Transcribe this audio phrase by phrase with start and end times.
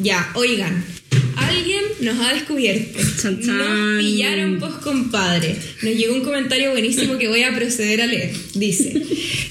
[0.00, 0.84] Ya, oigan.
[1.36, 3.00] Alguien nos ha descubierto.
[3.20, 3.58] Chan, chan.
[3.58, 5.56] Nos pillaron post compadre.
[5.82, 8.32] Nos llegó un comentario buenísimo que voy a proceder a leer.
[8.54, 9.02] Dice: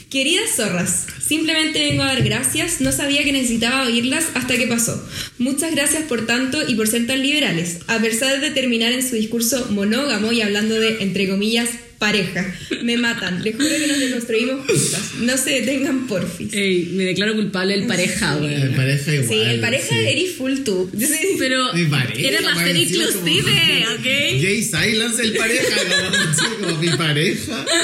[0.09, 2.79] Queridas zorras, simplemente vengo a dar gracias.
[2.79, 5.05] No sabía que necesitaba oírlas hasta que pasó.
[5.37, 7.79] Muchas gracias por tanto y por ser tan liberales.
[7.87, 12.45] A pesar de terminar en su discurso monógamo y hablando de, entre comillas, pareja.
[12.83, 13.43] Me matan.
[13.43, 15.01] Les juro que nos deconstruimos juntas.
[15.21, 16.53] No se detengan, porfis.
[16.53, 18.75] Ey, me declaro culpable del pareja, El güey.
[18.75, 19.27] pareja igual.
[19.29, 20.07] Sí, el pareja sí.
[20.07, 20.89] eres full tú.
[20.97, 21.35] Sí.
[21.39, 24.41] Pero Mi pareja, era la más serie encima inclusive, como- ¿ok?
[24.41, 27.65] Jay Silence, el pareja, como, sí, como mi pareja.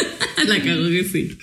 [0.48, 1.38] La cago que sí.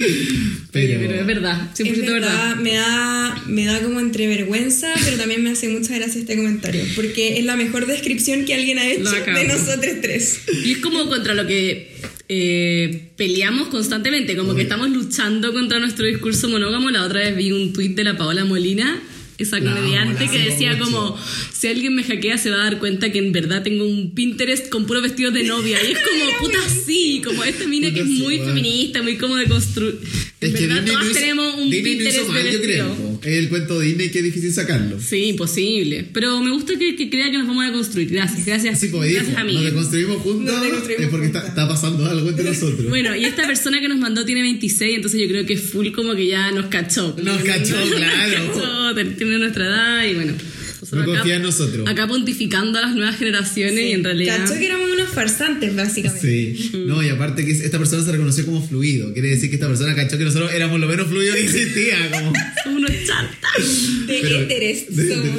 [0.73, 2.57] Pero- es verdad, 100% Es verdad, verdad.
[2.57, 6.85] Me, da, me da como entre vergüenza, pero también me hace mucha gracia este comentario,
[6.95, 10.41] porque es la mejor descripción que alguien ha hecho de nosotros tres.
[10.65, 11.91] Y es como contra lo que
[12.33, 16.89] eh, peleamos constantemente, como que estamos luchando contra nuestro discurso monógamo.
[16.91, 19.03] La otra vez vi un tuit de la Paola Molina,
[19.37, 20.85] esa comediante, que decía mucho.
[20.85, 21.19] como,
[21.53, 24.69] si alguien me hackea se va a dar cuenta que en verdad tengo un Pinterest
[24.69, 25.77] con puros vestidos de novia.
[25.83, 28.55] Y es como, puta, sí, como esta mina que es sí, muy bueno.
[28.55, 29.99] feminista, muy como de construir.
[30.41, 33.10] En verdad todas tenemos un Pinterest de vestido.
[33.23, 34.99] Es el cuento de Disney que es difícil sacarlo.
[35.01, 36.07] Sí, imposible.
[36.13, 38.09] Pero me gusta que, que crea que nos vamos a construir.
[38.11, 38.77] Gracias, gracias.
[38.77, 39.55] Así pues, gracias a mí.
[39.55, 42.89] nos deconstruimos juntos Nos es porque está, está pasando algo entre nosotros.
[42.89, 46.15] Bueno, y esta persona que nos mandó tiene 26, entonces yo creo que full como
[46.15, 47.15] que ya nos cachó.
[47.23, 48.53] Nos cachó, nos claro.
[48.53, 50.33] cachó, ten- tiene nuestra edad y bueno.
[50.81, 51.89] Nosotros No confía en nosotros.
[51.89, 54.39] Acá pontificando a las nuevas generaciones y en realidad...
[54.39, 56.57] Cachó que éramos unos farsantes, básicamente.
[56.57, 59.13] Sí, no, y aparte que esta persona se reconoció como fluido.
[59.13, 62.11] Quiere decir que esta persona cachó que nosotros éramos lo menos fluido que existía.
[62.11, 62.33] Como,
[62.65, 64.07] Son unos chantas.
[64.07, 65.39] De somos.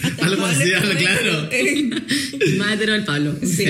[0.02, 1.48] Hasta algo Pablo así, claro.
[2.58, 3.36] Más hetero el Pablo.
[3.42, 3.64] Sí.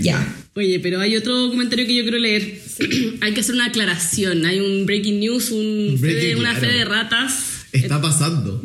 [0.00, 0.36] Ya.
[0.54, 2.60] Oye, pero hay otro comentario que yo quiero leer.
[3.20, 4.44] hay que hacer una aclaración.
[4.46, 6.78] Hay un breaking news, un fe de- breaking, una fe claro.
[6.78, 7.32] de ratas.
[7.72, 8.62] Está pasando.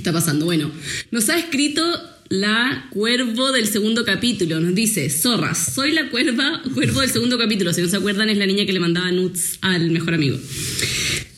[0.00, 0.46] Está pasando?
[0.46, 0.70] Bueno,
[1.10, 1.82] nos ha escrito
[2.30, 4.60] la cuervo del segundo capítulo.
[4.60, 7.72] Nos dice, zorras, soy la cuerva, cuervo del segundo capítulo.
[7.72, 10.38] Si no se acuerdan, es la niña que le mandaba nudes al mejor amigo.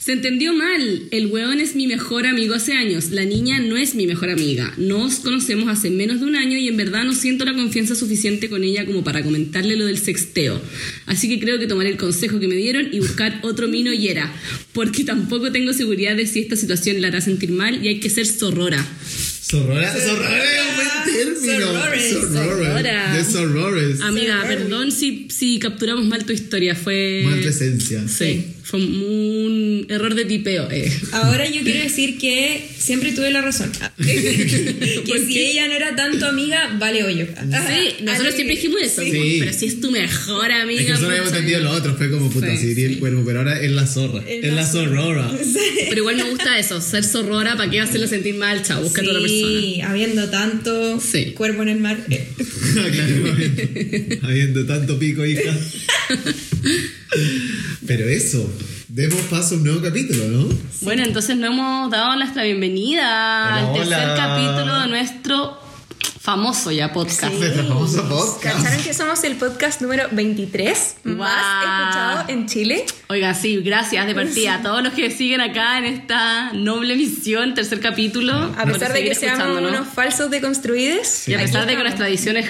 [0.04, 1.02] Se entendió mal.
[1.12, 3.10] El weón es mi mejor amigo hace años.
[3.10, 4.74] La niña no es mi mejor amiga.
[4.76, 8.48] Nos conocemos hace menos de un año y en verdad no siento la confianza suficiente
[8.50, 10.60] con ella como para comentarle lo del sexteo.
[11.06, 14.08] Así que creo que tomaré el consejo que me dieron y buscar otro mino y
[14.08, 14.34] era.
[14.72, 18.10] Porque tampoco tengo seguridad de si esta situación la hará sentir mal y hay que
[18.10, 18.84] ser zorrora.
[19.40, 21.72] Sorrora, sorrora es buen término.
[23.14, 24.00] De sorores.
[24.00, 26.74] Amiga, perdón si, si capturamos mal tu historia.
[26.74, 27.22] Fue.
[27.24, 28.08] Más presencia.
[28.08, 30.68] Sí, fue un error de tipeo.
[30.70, 30.90] eh.
[31.12, 33.70] Ahora yo quiero decir que siempre tuve la razón.
[33.96, 35.50] que ¿Por si qué?
[35.50, 37.26] ella no era tanto amiga, vale hoyo.
[37.26, 39.02] Sí, nosotros siempre dijimos eso.
[39.02, 39.10] Sí.
[39.10, 40.80] como, Pero si es tu mejor amiga.
[40.80, 43.22] Es que nosotros habíamos entendido lo otro, fue como puta, Sí, si diría el cuervo,
[43.24, 44.22] pero ahora es la zorra.
[44.28, 45.30] Es la la sorrora.
[45.88, 48.62] Pero igual me gusta eso, ser zorrora, ¿para qué hacerlo sentir mal?
[48.62, 49.28] Chao, busca a otra persona.
[49.60, 51.32] Sí, habiendo tanto Sí.
[51.32, 51.98] cuerpo en el mar.
[52.10, 52.26] eh,
[52.72, 55.54] claro, habiendo tanto pico, hija.
[57.86, 58.48] Pero eso,
[58.88, 60.48] demos paso a un nuevo capítulo, ¿no?
[60.82, 64.16] Bueno, entonces nos hemos dado nuestra bienvenida al Hola, tercer hola.
[64.16, 65.62] capítulo de nuestro
[66.20, 67.34] famoso ya podcast.
[67.34, 68.58] Nuestro famoso podcast.
[68.62, 71.30] ¿Cacharon que somos el podcast número 23 más Guau.
[71.80, 72.86] escuchado en Chile?
[73.08, 77.54] Oiga, sí, gracias de partida a todos los que siguen acá en esta noble misión,
[77.54, 78.54] tercer capítulo.
[78.56, 81.28] A pesar de que seamos unos falsos deconstruidos.
[81.28, 82.46] Y a pesar de que nuestra edición es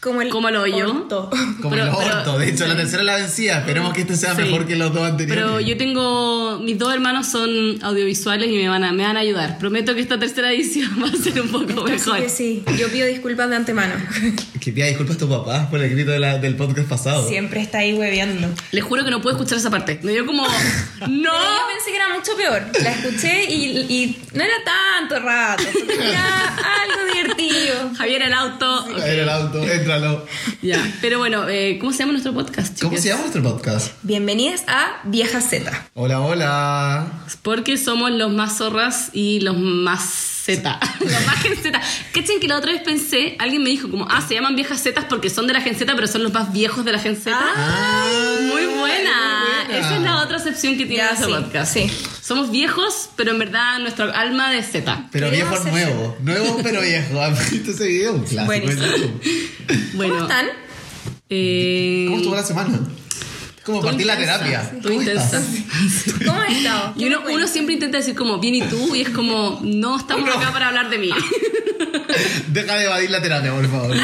[0.00, 0.90] como el como el hoyo.
[0.90, 1.30] orto.
[1.62, 2.38] Como Pero- el pero- orto.
[2.38, 3.58] De hecho, la tercera la vencía.
[3.58, 4.42] Esperemos que este sea Sí.
[4.42, 5.42] mejor que los dos anteriores.
[5.44, 7.50] Pero yo tengo, mis dos hermanos son
[7.82, 9.58] audiovisuales y me van a, me van a ayudar.
[9.58, 12.20] Prometo que esta tercera edición va a ser un poco Así mejor.
[12.20, 13.94] que sí, yo pido disculpas de antemano.
[14.60, 17.28] Que pida disculpas a tu papá por el grito de la- del podcast pasado.
[17.28, 18.48] Siempre está ahí hueveando.
[18.72, 20.00] Les juro que no puedo escuchar esa parte.
[20.02, 20.48] Me dio como, no.
[20.98, 22.62] Pero yo pensé que era mucho peor.
[22.82, 25.62] La escuché y, y no era tanto rato.
[26.00, 27.90] Era algo divertido.
[27.96, 28.86] Javier el auto.
[28.98, 29.62] Era el auto,
[30.62, 32.80] Ya, pero bueno, eh, ¿cómo se llama nuestro podcast?
[32.80, 33.02] ¿Cómo chicas?
[33.02, 33.92] se llama nuestro podcast?
[34.02, 35.88] Bienvenidas a Vieja Z.
[35.94, 37.06] Hola, hola.
[37.42, 40.80] Porque somos los más zorras y los más Z.
[41.00, 41.80] los más gen Z.
[42.12, 45.04] Cachen que la otra vez pensé, alguien me dijo como, ah, se llaman viejas Zetas
[45.04, 47.36] porque son de la gen Z, pero son los más viejos de la gen Z.
[47.38, 48.06] Ah,
[48.42, 49.25] muy, buena.
[50.36, 51.72] Otra acepción que tiene Ya, nuestro sí, podcast.
[51.74, 51.90] sí.
[52.22, 55.08] Somos viejos, pero en verdad nuestro alma de Z.
[55.12, 56.16] Pero viejo ser nuevo.
[56.22, 57.20] Nuevo pero viejo.
[57.20, 58.14] ¿Has visto ese video?
[58.14, 58.50] Un clásico.
[59.94, 60.46] Bueno, ¿Cómo están?
[61.30, 62.78] eh, ¿Cómo estuvo la semana?
[63.66, 64.60] Es como partir la intensa, terapia.
[64.62, 65.42] estuvo ¿Cómo intensa.
[66.24, 66.94] ¿Cómo has estado?
[66.96, 70.28] Y uno, uno siempre intenta decir como, bien y tú, y es como, no estamos
[70.30, 71.10] acá para hablar de mí.
[72.48, 73.96] Deja de evadir la terapia, por favor.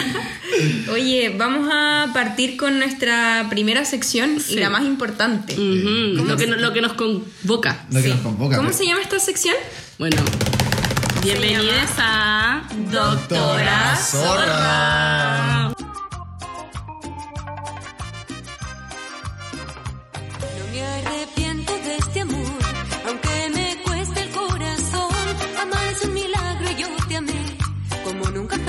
[0.92, 4.54] Oye, vamos a partir con nuestra primera sección Sí.
[4.54, 5.54] y la más importante.
[5.54, 7.84] Ujú, lo, que, no- lo que nos convoca.
[7.90, 8.14] Lo que Sí.
[8.14, 8.56] nos convoca.
[8.56, 9.54] ¿Cómo pero- se llama esta sección?
[9.98, 10.16] Bueno,
[11.22, 15.61] Bienvenidos a Doctora Zorra.
[15.61, 15.61] No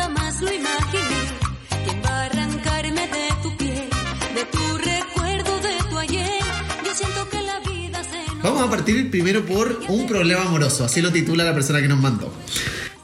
[0.03, 1.21] jamás lo imaginé.
[1.85, 3.89] ¿Quién va a arrancarme de tu piel,
[4.37, 6.43] de tu recuerdo, de tu ayer?
[6.85, 8.43] Yo siento que la vida se nos...
[8.43, 11.99] Vamos a partir primero por un problema amoroso, así lo titula la persona que nos
[11.99, 12.31] mandó.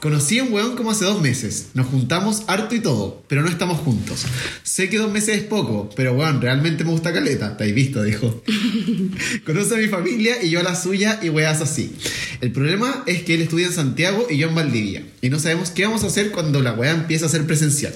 [0.00, 1.68] Conocí a un weón como hace dos meses.
[1.74, 4.24] Nos juntamos harto y todo, pero no estamos juntos.
[4.62, 7.58] Sé que dos meses es poco, pero weón, realmente me gusta caleta.
[7.58, 8.42] Te visto, dijo.
[9.44, 11.94] Conoce a mi familia y yo a la suya y weas así.
[12.40, 15.02] El problema es que él estudia en Santiago y yo en Valdivia.
[15.20, 17.92] Y no sabemos qué vamos a hacer cuando la wea empieza a ser presencial.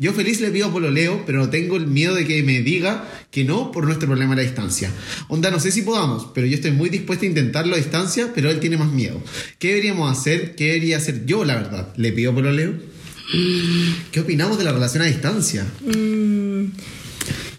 [0.00, 3.72] Yo feliz le pido pololeo, pero tengo el miedo de que me diga que no
[3.72, 4.92] por nuestro problema a la distancia.
[5.26, 8.48] Onda, no sé si podamos, pero yo estoy muy dispuesta a intentarlo a distancia, pero
[8.48, 9.20] él tiene más miedo.
[9.58, 10.54] ¿Qué deberíamos hacer?
[10.54, 11.92] ¿Qué debería hacer yo, la verdad?
[11.96, 12.74] ¿Le pido pololeo?
[14.12, 15.66] ¿Qué opinamos de la relación a distancia?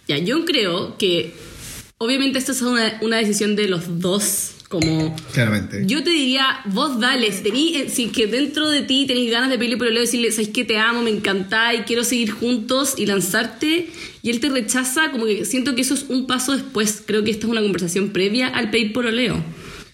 [0.07, 1.33] Ya, yo creo que
[1.97, 5.16] obviamente esto es una, una decisión de los dos, como...
[5.33, 5.83] Claramente.
[5.86, 9.57] Yo te diría, vos dale, si, eh, si que dentro de ti tenés ganas de
[9.57, 13.07] pedirle por el decirle, sabes que te amo, me encanta y quiero seguir juntos y
[13.07, 13.89] lanzarte,
[14.21, 17.01] y él te rechaza, como que siento que eso es un paso después.
[17.04, 19.44] Creo que esta es una conversación previa al pedir por oleo.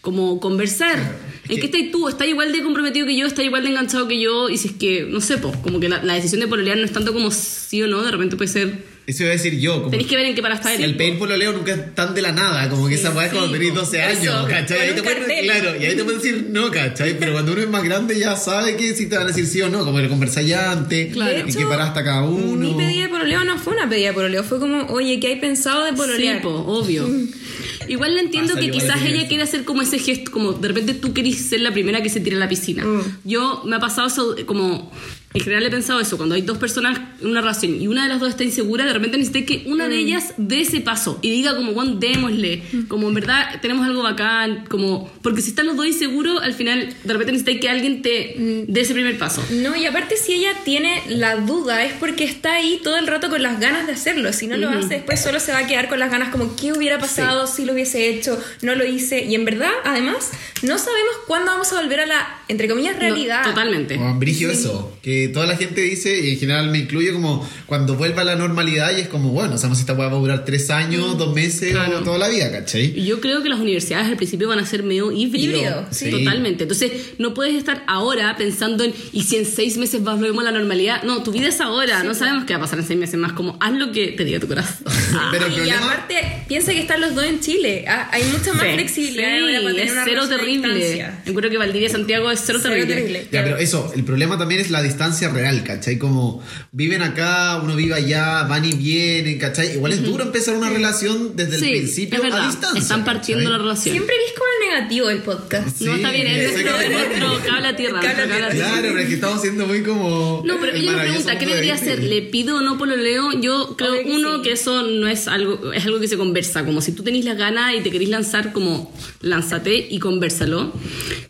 [0.02, 1.18] Como conversar.
[1.46, 2.10] es ¿En qué estás tú?
[2.10, 3.26] ¿Estás igual de comprometido que yo?
[3.26, 4.50] ¿Estás igual de enganchado que yo?
[4.50, 6.84] Y si es que, no sé, pues, como que la, la decisión de pololear no
[6.84, 8.95] es tanto como sí o no, de repente puede ser.
[9.08, 9.76] Eso iba a decir yo.
[9.80, 12.22] Como Tenés que ver en qué para estar el pedir pololeo nunca es tan de
[12.24, 13.80] la nada, como que esa weá es cuando sí, tenés po.
[13.82, 14.80] 12 años, Eso, ¿cachai?
[14.80, 17.20] Ahí te pueden- claro, y ahí te pueden decir no, ¿cachai?
[17.20, 19.62] Pero cuando uno es más grande ya sabe que si te van a decir sí
[19.62, 21.38] o no, como que lo conversáis ya antes, Claro.
[21.38, 22.56] en qué paraste cada uno.
[22.58, 25.40] Mi pedida de pololeo no fue una pedida de pololeo, fue como, oye, ¿qué hay
[25.40, 26.38] pensado de pololear?
[26.38, 27.08] Sí, po, obvio.
[27.88, 29.28] Igual le entiendo Pasa, que quizás ella eso.
[29.28, 32.20] quiere hacer como ese gesto, como de repente tú querís ser la primera que se
[32.20, 32.84] tire a la piscina.
[32.84, 33.02] Mm.
[33.26, 34.92] Yo me ha pasado eso, como
[35.36, 38.10] en general he pensado eso, cuando hay dos personas en una relación y una de
[38.10, 39.90] las dos está insegura, de repente necesité que una Mm.
[39.90, 44.02] de ellas dé ese paso y diga como, Juan, démosle, como en verdad tenemos algo
[44.04, 48.02] bacán, como, porque si están los dos inseguros, al final de repente necesité que alguien
[48.02, 48.36] te
[48.68, 49.44] dé ese primer paso.
[49.52, 53.30] No, y aparte si ella tiene la duda es porque está ahí todo el rato
[53.30, 54.32] con las ganas de hacerlo.
[54.34, 56.72] Si no lo hace, después solo se va a quedar con las ganas como qué
[56.74, 59.26] hubiera pasado si lo hubiese hecho, no lo hice.
[59.26, 60.32] Y en verdad, además,
[60.64, 63.44] no sabemos cuándo vamos a volver a la, entre comillas, No, realidad.
[63.44, 63.96] totalmente.
[63.98, 67.96] Como brigio eso, que toda la gente dice, y en general me incluye como cuando
[67.96, 70.46] vuelva a la normalidad y es como, bueno, sabemos si esta weá va a durar
[70.46, 72.00] tres años, dos meses Claro.
[72.00, 72.94] o toda la vida, ¿cachai?
[72.98, 75.86] Y Yo creo que las universidades al principio van a ser medio híbrido.
[75.92, 76.10] Sí.
[76.12, 76.64] Totalmente.
[76.64, 80.58] Entonces, no puedes estar ahora pensando en, ¿y si en seis meses volvemos a la
[80.58, 81.04] normalidad?
[81.04, 82.04] No, tu vida es ahora.
[82.04, 83.34] no sabemos qué va a pasar en seis meses más.
[83.34, 84.78] Como, haz lo que te diga tu corazón.
[85.32, 85.86] Pero el y problema...
[85.92, 87.86] aparte, piensa que están los dos en Chile.
[87.88, 88.74] Ah, hay mucha más Sí.
[88.74, 91.06] flexibilidad Sí, para es cero terrible.
[91.26, 92.96] creo que Valdivia Santiago es cero, Cero terrible.
[92.96, 93.28] terrible.
[93.32, 95.98] Ya, pero eso, el problema también es la distancia real, ¿cachai?
[95.98, 99.74] Como viven acá, uno vive allá, van y vienen, ¿cachai?
[99.74, 102.44] Igual es duro empezar una relación desde Sí, el principio es verdad.
[102.44, 102.82] a distancia.
[102.82, 103.58] Están partiendo ¿cachai?
[103.58, 103.94] la relación.
[103.94, 105.82] Siempre ves como el negativo del podcast.
[105.82, 108.00] no está bien, es nuestro, nuestro cable a tierra.
[108.00, 110.44] Claro, pero es que estamos siendo muy como.
[110.46, 112.04] No, pero el ella me pregunta, ¿qué debería hacer?
[112.04, 113.32] ¿Le pido o no pololeo?
[113.40, 114.42] Yo creo, que uno, sí.
[114.44, 116.66] que eso no es algo, es algo que se conversa.
[116.66, 120.74] Como si tú tenés las ganas y te querés lanzar, como lánzate y conversalo.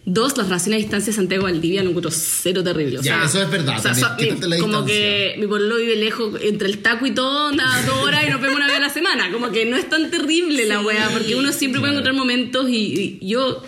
[0.05, 2.99] Dos, las relaciones a distancia Santiago Valdivia lo encuentro cero terrible.
[2.99, 6.39] O Ya, eso es verdad o sea, so- la como que mi pololo vive lejos
[6.41, 8.89] entre el taco y todo, nada, dos horas y nos vemos una vez a la
[8.89, 9.31] semana.
[9.31, 13.19] Como que no es tan terrible la wea, porque uno siempre puede encontrar momentos y,
[13.21, 13.63] y yo,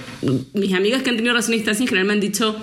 [0.54, 2.56] mis amigas que han tenido relaciones a distancia en general me han dicho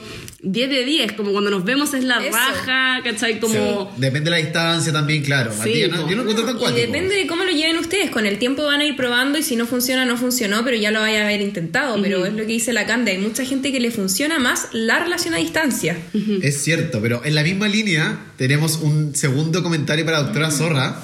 [0.45, 2.37] 10 de 10, como cuando nos vemos es la Eso.
[2.37, 3.41] raja, ¿cachai?
[3.41, 3.91] Como...
[3.95, 5.51] Sí, Depende de la distancia también, claro.
[5.53, 6.81] Sí, Matías, no- yo no encuentro tan Y cuático.
[6.81, 8.11] depende de cómo lo lleven ustedes.
[8.11, 10.91] Con el tiempo van a ir probando y si no funciona, no funcionó, pero ya
[10.91, 12.01] lo vaya a haber intentado.
[12.03, 13.13] Pero es lo que dice la Cande.
[13.13, 15.97] Hay mucha gente que le funciona más la relación a distancia.
[16.43, 21.03] Es cierto, pero en la misma línea tenemos un segundo comentario para la doctora Zorra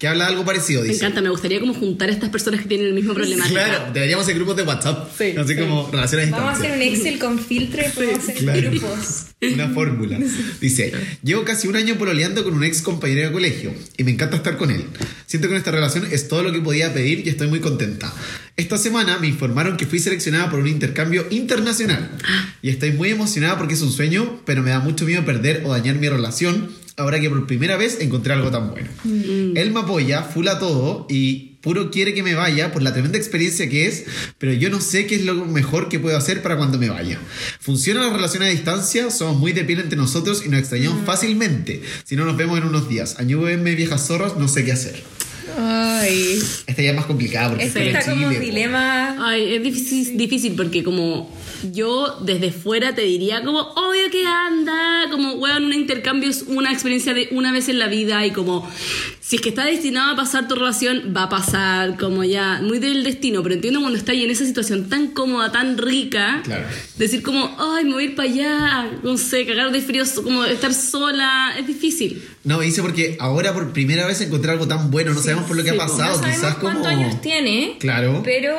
[0.00, 0.80] que habla algo parecido.
[0.80, 1.00] Me Dice.
[1.04, 3.46] encanta, me gustaría como juntar a estas personas que tienen el mismo problema.
[3.46, 5.10] Claro, deberíamos hacer grupos de WhatsApp.
[5.16, 5.60] Sí, así sí.
[5.60, 8.70] como relaciones Vamos a hacer un Excel con filtro y podemos hacer claro.
[8.70, 9.26] grupos.
[9.42, 10.18] Una fórmula.
[10.58, 14.36] Dice, llevo casi un año pololeando con un ex compañero de colegio y me encanta
[14.36, 14.84] estar con él.
[15.26, 18.10] Siento que nuestra relación es todo lo que podía pedir y estoy muy contenta.
[18.56, 22.10] Esta semana me informaron que fui seleccionada por un intercambio internacional
[22.62, 25.72] y estoy muy emocionada porque es un sueño, pero me da mucho miedo perder o
[25.72, 28.88] dañar mi relación ahora que por primera vez encontré algo tan bueno.
[29.04, 33.18] Él me apoya, full a todo y puro quiere que me vaya por la tremenda
[33.18, 34.04] experiencia que es,
[34.38, 37.18] pero yo no sé qué es lo mejor que puedo hacer para cuando me vaya.
[37.60, 41.82] Funciona la relación a distancia, somos muy de piel entre nosotros y nos extrañamos fácilmente.
[42.04, 45.02] Si no nos vemos en unos días, ayúdenme viejas zorras, no sé qué hacer.
[45.58, 46.40] Ay.
[46.66, 48.46] Esta ya es más complicada porque Este está en como Chile, po.
[48.46, 49.28] dilema.
[49.28, 51.30] Ay, es difícil, difícil porque como
[51.72, 56.72] yo desde fuera te diría como, obvio que anda, como, weón, un intercambio es una
[56.72, 58.68] experiencia de una vez en la vida y como,
[59.20, 62.78] si es que está destinado a pasar tu relación, va a pasar, como ya, muy
[62.78, 66.66] del destino, pero entiendo cuando estás en esa situación tan cómoda, tan rica, Claro.
[66.96, 70.44] decir como, ay, me voy a ir para allá, no sé, cagar de frío, como
[70.44, 72.22] estar sola, es difícil.
[72.44, 75.56] No, me dice porque ahora por primera vez encontré algo tan bueno, no sabemos por
[75.56, 76.62] lo que ha sí, pasado, no sabemos quizás como...
[76.72, 77.76] cuántos años tiene.
[77.78, 78.22] Claro.
[78.24, 78.56] Pero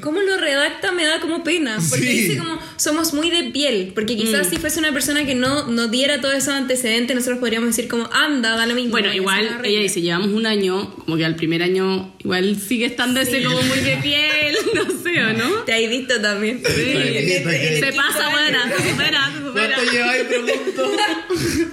[0.00, 1.78] cómo lo redacta me da como pena.
[1.90, 2.12] Porque Sí.
[2.22, 3.92] dice como somos muy de piel.
[3.94, 4.50] Porque quizás Mm.
[4.50, 8.08] si fuese una persona que no, no diera todo eso antecedente, nosotros podríamos decir como
[8.12, 8.90] anda, da lo mismo.
[8.92, 13.20] Bueno, igual ella dice, llevamos un año, como que al primer año igual sigue estando
[13.20, 15.62] ese como muy de piel, no sé, ¿o no?
[15.64, 16.62] Te hay visto también.
[16.62, 19.74] Te que- Se pasa, buena, supera, supera.
[19.76, 20.92] ¿Cuánto lleváis, pregunto?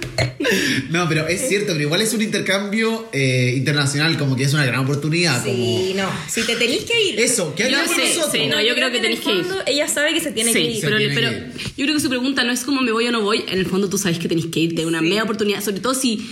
[0.90, 4.64] No, pero es cierto, pero igual es un intercambio eh, internacional, como que es una
[4.64, 5.42] gran oportunidad.
[5.44, 6.08] Sí, no.
[6.28, 7.20] Si te tenés que ir.
[7.20, 8.32] Eso, hagan con sé, nosotros.
[8.32, 9.44] sí, no, yo creo que tenés que ir.
[9.44, 10.80] fondo Ella sabe que se tiene que Sí, ir.
[10.82, 13.12] pero, tiene pero que yo creo que su pregunta no es como me voy o
[13.12, 13.44] no voy.
[13.48, 15.62] En el fondo tú sabes que tenés que irte, una media oportunidad.
[15.62, 16.26] Sobre todo si.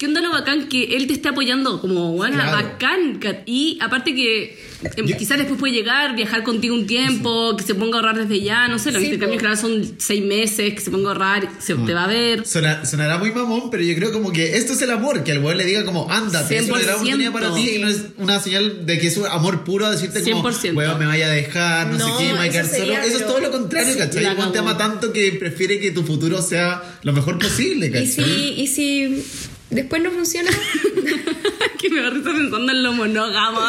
[0.00, 1.80] ¿Qué onda lo bacán que él te esté apoyando?
[1.80, 2.52] Como, bueno, Claro.
[2.52, 3.18] bacán.
[3.46, 7.96] Y aparte que eh, quizás después puede llegar, viajar contigo un tiempo, que se ponga
[7.96, 8.68] a ahorrar desde ya.
[8.68, 11.74] No sé, los Sí, intercambios general son seis meses, que se ponga a ahorrar, se
[11.74, 12.46] te va a ver.
[12.46, 15.42] Sona- sonará muy mamón, pero yo creo como que esto es el amor, que al
[15.42, 16.94] weón le diga como, ándate, es una gran 100%.
[17.00, 19.90] oportunidad para ti y no es una señal de que es un amor puro a
[19.90, 20.76] decirte como, 100%.
[20.76, 22.78] weón, me vaya a dejar, no, No, sé qué, me voy a eso quedar solo.
[22.78, 24.22] sería, Eso es pero- todo lo contrario, ¿cachai?
[24.22, 27.90] la El te ama tanto que prefiere que tu futuro sea lo mejor posible, Y
[27.90, 28.06] ¿cachai?
[28.06, 29.24] si, y si
[29.70, 30.50] después no funciona,
[31.78, 33.60] que me va a risa pensando en lo monógamo.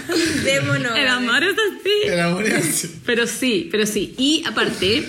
[0.44, 0.96] démonos.
[0.96, 2.08] El amor es así.
[2.08, 2.94] El amor es así.
[3.04, 4.14] Pero sí, pero sí.
[4.18, 5.08] Y aparte,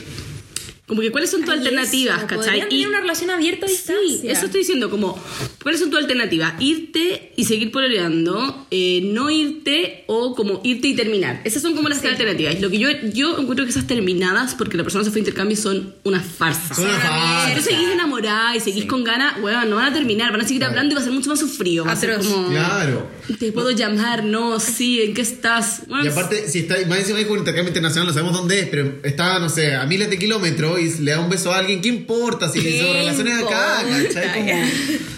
[0.90, 2.58] como que cuáles son tus Ay, alternativas, eso, ¿cachai?
[2.58, 5.22] Y tener una relación abierta a sí, eso estoy diciendo, como,
[5.62, 6.56] ¿cuáles son tus alternativas?
[6.60, 11.42] Irte y seguir pololeando, eh, no irte o como irte y terminar.
[11.44, 12.60] Esas son como las alternativas.
[12.60, 15.56] Lo que yo, yo encuentro que esas terminadas, porque la persona se fue a intercambio,
[15.56, 16.74] son una farsa.
[16.74, 20.32] Son una Si tú seguís enamorada y seguís con ganas, weón, no van a terminar,
[20.32, 21.86] van a seguir hablando y va a ser mucho más sufrido.
[21.86, 22.28] Va a ser Atroz.
[22.28, 23.08] como, Claro.
[23.38, 25.82] Te puedo llamar, no, sí, ¿en qué estás?
[25.88, 28.68] Bueno, Y aparte, si está más encima con un intercambio internacional, no sabemos dónde es,
[28.70, 31.82] pero está, no sé, a miles de kilómetros y le da un beso a alguien,
[31.82, 32.50] ¿qué importa?
[32.50, 34.22] Si le hizo ¿Qué relaciones acá, importa?
[34.22, 34.40] ¿cachai?
[34.40, 34.64] Como,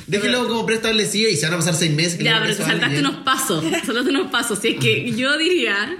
[0.07, 2.17] déjelo como preestablecido y se van a pasar seis meses.
[2.17, 3.63] que Ya, pero te saltaste unos pasos.
[3.85, 4.59] Saltaste unos pasos.
[4.59, 5.97] Si es que yo diría.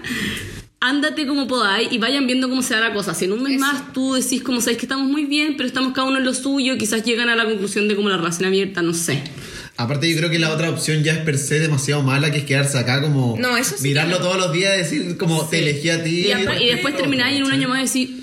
[0.83, 3.13] Ándate como podáis y vayan viendo cómo se da la cosa.
[3.13, 5.93] Si en un mes más tú decís como sabéis que estamos muy bien, pero estamos
[5.93, 8.81] cada uno en lo suyo, quizás llegan a la conclusión de como la relación abierta,
[8.81, 9.21] no sé.
[9.83, 12.43] Aparte, yo creo que la otra opción ya es per se demasiado mala, que es
[12.45, 13.35] quedarse acá como.
[13.39, 16.21] No, eso sí Mirarlo que todos los días y decir, como, te elegí a ti.
[16.21, 18.17] Y, después- y después termináis en un año más y decís,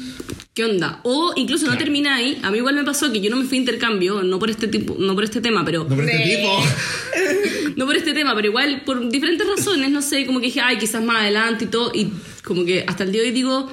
[0.55, 1.01] ¿qué onda?
[1.05, 1.85] O incluso no Claro.
[1.85, 2.39] termináis.
[2.43, 4.69] A mí igual me pasó que yo no me fui a intercambio, no por este
[4.69, 6.63] tipo, no por este tema, pero No por este tipo.
[7.77, 10.79] no por este tema, pero igual por diferentes razones, no sé, como que dije, ay,
[10.79, 12.09] quizás más adelante y todo, y
[12.45, 13.71] como que hasta el día de hoy digo,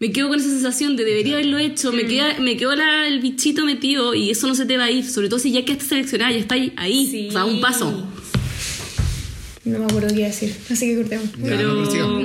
[0.00, 3.20] me quedo con esa sensación de debería haberlo hecho, me queda, me quedó la- el
[3.20, 5.86] bichito metido y eso no se te va a ir, sobre todo si ya quedaste
[5.86, 7.28] seleccionada, ya está ahí, Sí.
[7.28, 8.06] o sea, a un paso.
[9.64, 11.26] No me acuerdo qué iba a decir, así que cortemos.
[11.38, 12.24] Ya, Pero- no, pero sigamos.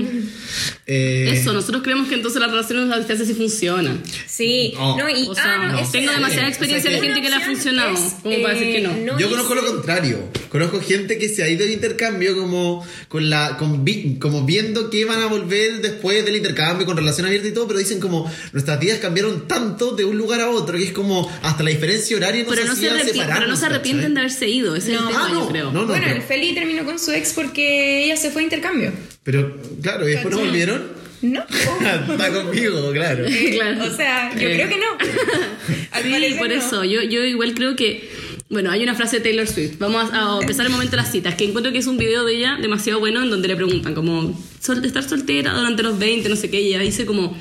[0.91, 4.01] Eh, Eso, nosotros creemos que entonces las relaciones a distancia sí funcionan.
[4.27, 4.97] Sí, No.
[4.97, 5.91] no, y O sea, ah, no, no.
[5.91, 8.73] tengo demasiada experiencia O sea, de gente que le ha funcionado, es, como para decir
[8.73, 8.89] que no.
[8.91, 10.17] eh, no Yo conozco lo contrario.
[10.49, 14.89] Conozco gente que se ha ido de intercambio como con la con vi- como viendo
[14.89, 18.31] que van a volver después del intercambio con relación abierta y todo, pero dicen como
[18.51, 22.17] nuestras vidas cambiaron tanto de un lugar a otro que es como hasta la diferencia
[22.17, 24.13] horaria nos Pero no, se separarnos, pero no se arrepienten ¿cachai?
[24.15, 25.09] de haberse ido, ese es el No.
[25.09, 25.71] tema, Ah, no, yo creo.
[25.71, 25.87] no, no.
[25.87, 28.91] bueno, el Feli terminó con su ex porque ella se fue a intercambio.
[29.31, 30.81] Pero claro, y después no volvieron.
[31.21, 31.43] No.
[32.11, 33.25] Está conmigo, claro.
[33.51, 33.83] Claro.
[33.83, 34.53] O sea, yo Eh.
[34.55, 34.85] creo que no.
[35.91, 36.53] Al Sí, por no.
[36.55, 36.83] eso.
[36.85, 38.09] Yo, yo igual creo que.
[38.49, 39.77] Bueno, hay una frase de Taylor Swift.
[39.77, 42.25] Vamos a, a empezar el momento de las citas, que encuentro que es un video
[42.25, 46.27] de ella demasiado bueno en donde le preguntan como sol- estar soltera durante los 20,
[46.29, 47.37] no sé qué, y ella dice como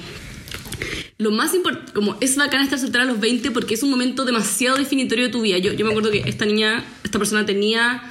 [1.17, 4.25] lo más importante, como es bacán estar soltera a los 20 porque es un momento
[4.27, 5.57] demasiado definitorio de tu vida.
[5.59, 8.03] Yo, yo me acuerdo que esta niña, esta persona tenía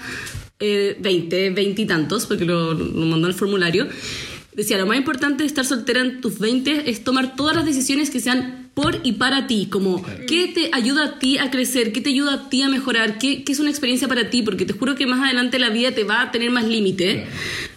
[0.59, 3.87] eh, 20, 20 y tantos, porque lo, lo mandó al formulario.
[4.53, 8.09] Decía, lo más importante de estar soltera en tus 20 es tomar todas las decisiones
[8.09, 11.99] que sean por y para ti, como qué te ayuda a ti a crecer, qué
[11.99, 14.73] te ayuda a ti a mejorar, qué, qué es una experiencia para ti, porque te
[14.73, 17.25] juro que más adelante la vida te va a tener más límite.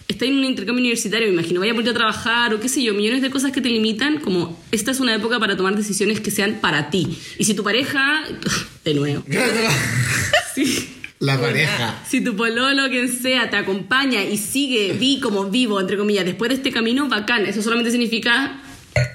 [0.07, 2.83] Está en un intercambio universitario, me imagino, vaya a ponerte a trabajar o qué sé
[2.83, 6.19] yo, millones de cosas que te limitan, como esta es una época para tomar decisiones
[6.19, 7.07] que sean para ti.
[7.39, 8.23] Y si tu pareja,
[8.85, 9.23] de nuevo,
[11.21, 12.03] La pareja.
[12.09, 16.49] si tu pololo, quien sea, te acompaña y sigue vi como vivo, entre comillas, después
[16.49, 17.45] de este camino, bacán.
[17.45, 18.59] Eso solamente significa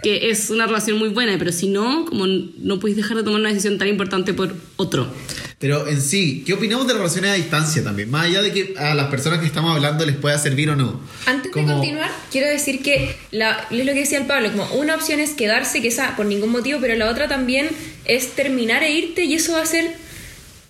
[0.03, 3.41] que es una relación muy buena, pero si no, como no puedes dejar de tomar
[3.41, 5.07] una decisión tan importante por otro.
[5.59, 8.11] Pero en sí, ¿qué opinamos de las relaciones a distancia también?
[8.11, 11.01] Más allá de que a las personas que estamos hablando les pueda servir o no.
[11.27, 14.67] Antes Como- de continuar, quiero decir que la, es lo que decía el Pablo, como
[14.81, 17.69] una opción es quedarse, que esa por ningún motivo, pero la otra también
[18.05, 19.91] es terminar e irte y eso va a ser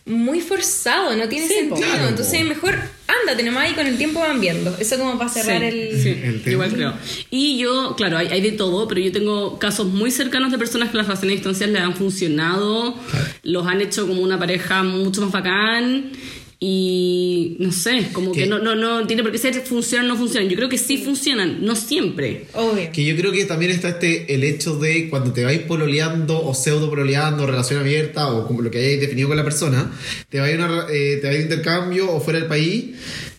[0.07, 1.77] muy forzado, no tiene Sí, sentido.
[1.89, 2.79] Claro, Entonces mejor
[3.23, 4.77] ándate nomás y con el tiempo van viendo.
[4.79, 6.01] Eso como para cerrar Sí, el...
[6.03, 6.95] sí, el igual creo.
[7.31, 10.91] Y yo, claro, hay, hay de todo, pero yo tengo casos muy cercanos de personas
[10.91, 12.95] que las relaciones a distancia les han funcionado,
[13.43, 16.13] los han hecho como una pareja mucho más bacán.
[16.59, 20.17] Y no sé, como que no, no, no tiene por qué ser funcionan o no
[20.17, 20.49] funcionan.
[20.49, 22.47] Yo creo que sí funcionan, no siempre.
[22.55, 22.91] Obvio.
[22.93, 26.55] Que yo creo que también está este el hecho de cuando te vais pololeando o
[26.55, 29.93] pseudo pololeando, relación abierta o como lo que hayáis definido con la persona,
[30.31, 32.87] te vais a, una, eh, te vais a intercambio o fuera del país,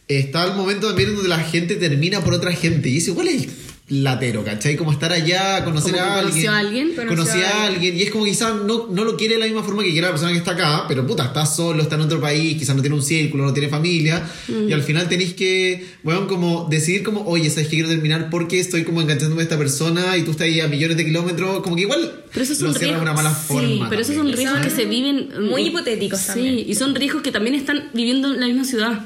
[0.07, 3.47] está el momento también donde la gente termina por otra gente y dice, igual es
[3.89, 4.75] latero, ¿cachai?
[4.75, 6.49] Como estar allá, conocer Como que a alguien.
[6.49, 6.91] a alguien.
[7.07, 9.81] Conocí a alguien y es como quizás no, no lo quiere de la misma forma
[9.81, 12.57] que quiere la persona que está acá, pero puta, está solo, está en otro país,
[12.57, 14.69] quizás no tiene un círculo, no tiene familia Mm.
[14.69, 18.59] y al final tenéis que, bueno, como decidir como, oye, ¿sabes que quiero terminar porque
[18.59, 21.61] estoy como enganchándome a esta persona y tú estás ahí a millones de kilómetros?
[21.61, 23.23] Como que igual Pero esos lo son cierras de una riesgos.
[23.23, 23.89] mala sí, forma.
[23.89, 26.59] pero esos son riesgos que se viven Muy hipotéticos sí, también.
[26.59, 28.99] y son riesgos que también están viviendo en la misma ciudad.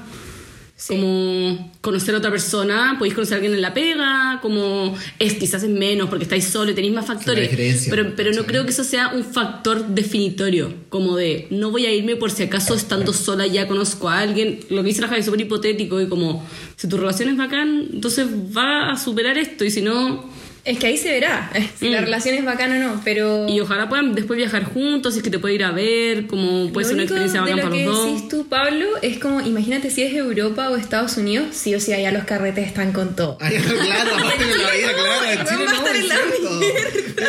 [0.87, 5.61] Como conocer a otra persona, podéis conocer a alguien en la pega, como es quizás
[5.63, 7.87] es menos porque estáis solo y tenéis más factores.
[7.89, 11.93] pero pero no creo que eso sea un factor definitorio, como de no voy a
[11.93, 14.59] irme por si acaso estando sola ya conozco a alguien.
[14.69, 16.45] Lo que dice la Javi es súper hipotético y como
[16.75, 20.30] si tu relación es bacán, entonces va a superar esto y si no,
[20.63, 22.03] Es que ahí se verá eh, si la Mm.
[22.05, 23.47] relación es bacana o no, pero...
[23.49, 26.71] y ojalá puedan después viajar juntos, si es que te puede ir a ver, como
[26.71, 28.05] puede Lo ser una experiencia lo para que los dos.
[28.13, 31.93] decís tú, Pablo, es como, imagínate si es Europa o Estados Unidos, sí o sí
[31.93, 33.37] allá los carretes están con todo.
[33.41, 36.61] Ay, claro, aparte de la vida, claro, en no, Chile no, en la cierto.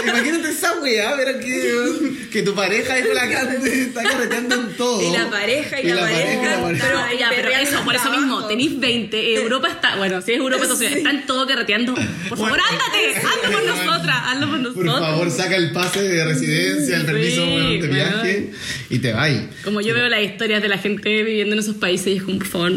[0.08, 5.02] Imagínate esa weá, ver que, que tu pareja es la que está carreteando en todo.
[5.02, 6.86] Y la pareja, y la pareja, y la pareja.
[6.86, 10.38] Pero, Ay, ya, pero eso, por eso mismo, tenéis 20, Europa está, bueno, si es
[10.38, 11.94] Europa, entonces están todos carreteando.
[11.94, 14.92] Por favor, Bueno, ándate, hazlo por nosotras, hazlo por nosotros.
[14.92, 17.94] Por favor, saca el pase de residencia, el Sí, permiso bueno, de bueno.
[17.94, 18.50] viaje
[18.90, 19.30] y te vas.
[19.64, 22.38] Como yo veo las historias de la gente viviendo en esos países y es como,
[22.38, 22.72] por favor.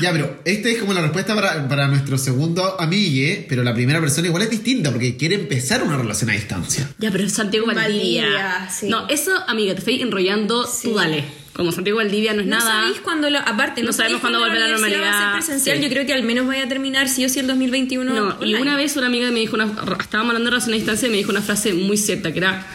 [0.00, 4.00] Ya, pero esta es como la respuesta para, para nuestro segundo amigue, pero la primera
[4.00, 6.88] persona igual es distinta porque quiere empezar una relación a distancia.
[6.98, 8.22] Ya, pero Santiago Valdivia.
[8.22, 8.88] Valdivia, sí.
[8.88, 10.88] No, eso, amiga, te estoy enrollando, Sí.
[10.88, 11.24] tú dale.
[11.56, 12.82] Como Santiago Valdivia no es No nada.
[12.82, 15.46] sabéis cuándo lo, aparte, No sabemos cuándo volver a la universidad va a normalidad, ser
[15.46, 15.82] presencial, sí.
[15.84, 18.12] yo creo que al menos vaya a terminar sí o sí el 2021.
[18.14, 19.64] No, y una vez una amiga me dijo una,
[19.98, 22.66] estábamos hablando de relación a distancia y me dijo una frase muy cierta que era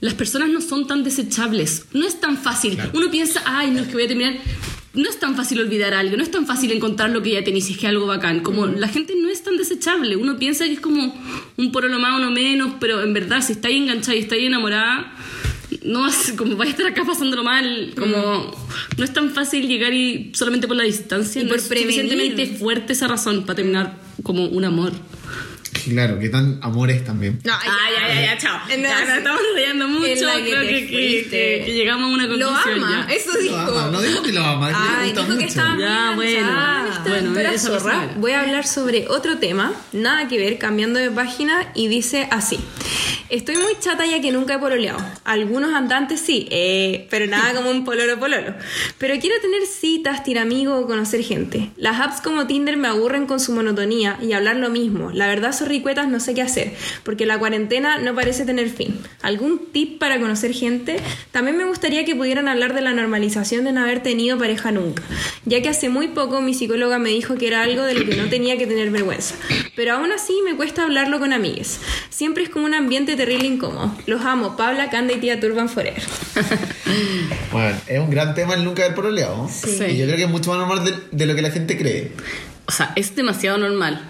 [0.00, 2.78] las personas no son tan desechables, no es tan fácil.
[2.92, 4.34] Uno piensa, ay, no es que voy a terminar.
[4.92, 7.66] No es tan fácil olvidar algo, no es tan fácil encontrar lo que ya tenéis,
[7.66, 8.40] si es que es algo bacán.
[8.40, 11.14] Como la gente no es tan desechable, uno piensa que es como
[11.58, 15.12] un porolo más, uno menos, pero en verdad, si estáis enganchada y estáis enamorada,
[15.86, 18.50] no como vais a estar acá pasándolo mal, como
[18.96, 22.46] no es tan fácil llegar y solamente por la distancia, Y no por es suficientemente
[22.46, 24.92] fuerte esa razón para terminar como un amor.
[25.84, 27.38] Claro, que tan amores también.
[27.44, 27.60] No, Ah,
[27.96, 28.60] ya, ya, ya, chao.
[28.68, 30.06] En Ya, el- nos estamos rayando mucho.
[30.06, 31.30] en la que Creo que, que- fuiste.
[31.30, 33.14] que- que llegamos a una Lo conclusión ama, ya.
[33.14, 33.56] eso Lo dijo.
[33.56, 36.30] ama, no dijo que lo ama, Ay, gusta dijo que estaba Ya, bueno.
[36.30, 37.02] enganchada.
[37.06, 37.78] Bueno, Pero eso
[38.16, 42.58] voy a hablar sobre otro tema, nada que ver, cambiando de página, y dice así.
[43.28, 44.98] Estoy muy chata ya que nunca he pololeado.
[45.24, 48.54] Algunos andantes sí, eh, pero nada como un pololo pololo.
[48.98, 51.70] Pero quiero tener citas, tirar amigos o conocer gente.
[51.76, 55.10] Las apps como Tinder me aburren con su monotonía y hablar lo mismo.
[55.12, 58.98] La verdad, ricuetas no sé qué hacer, porque la cuarentena no parece tener fin.
[59.22, 60.98] ¿Algún tip para conocer gente?
[61.32, 65.02] También me gustaría que pudieran hablar de la normalización de no haber tenido pareja nunca,
[65.44, 68.16] ya que hace muy poco mi psicóloga me dijo que era algo de lo que
[68.16, 69.34] no tenía que tener vergüenza.
[69.74, 71.80] Pero aún así me cuesta hablarlo con amigues.
[72.10, 73.94] Siempre es como un ambiente terrible incómodo.
[74.06, 76.02] Los amo, Paula, Canda y tía Turban Forever.
[77.52, 79.48] Bueno, es un gran tema el nunca haber pololeado.
[79.48, 79.84] Sí.
[79.84, 82.12] Y yo creo que es mucho más normal de, de lo que la gente cree.
[82.66, 84.00] O sea, es demasiado normal.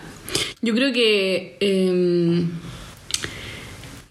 [0.62, 1.56] Yo creo que.
[1.60, 2.44] eh,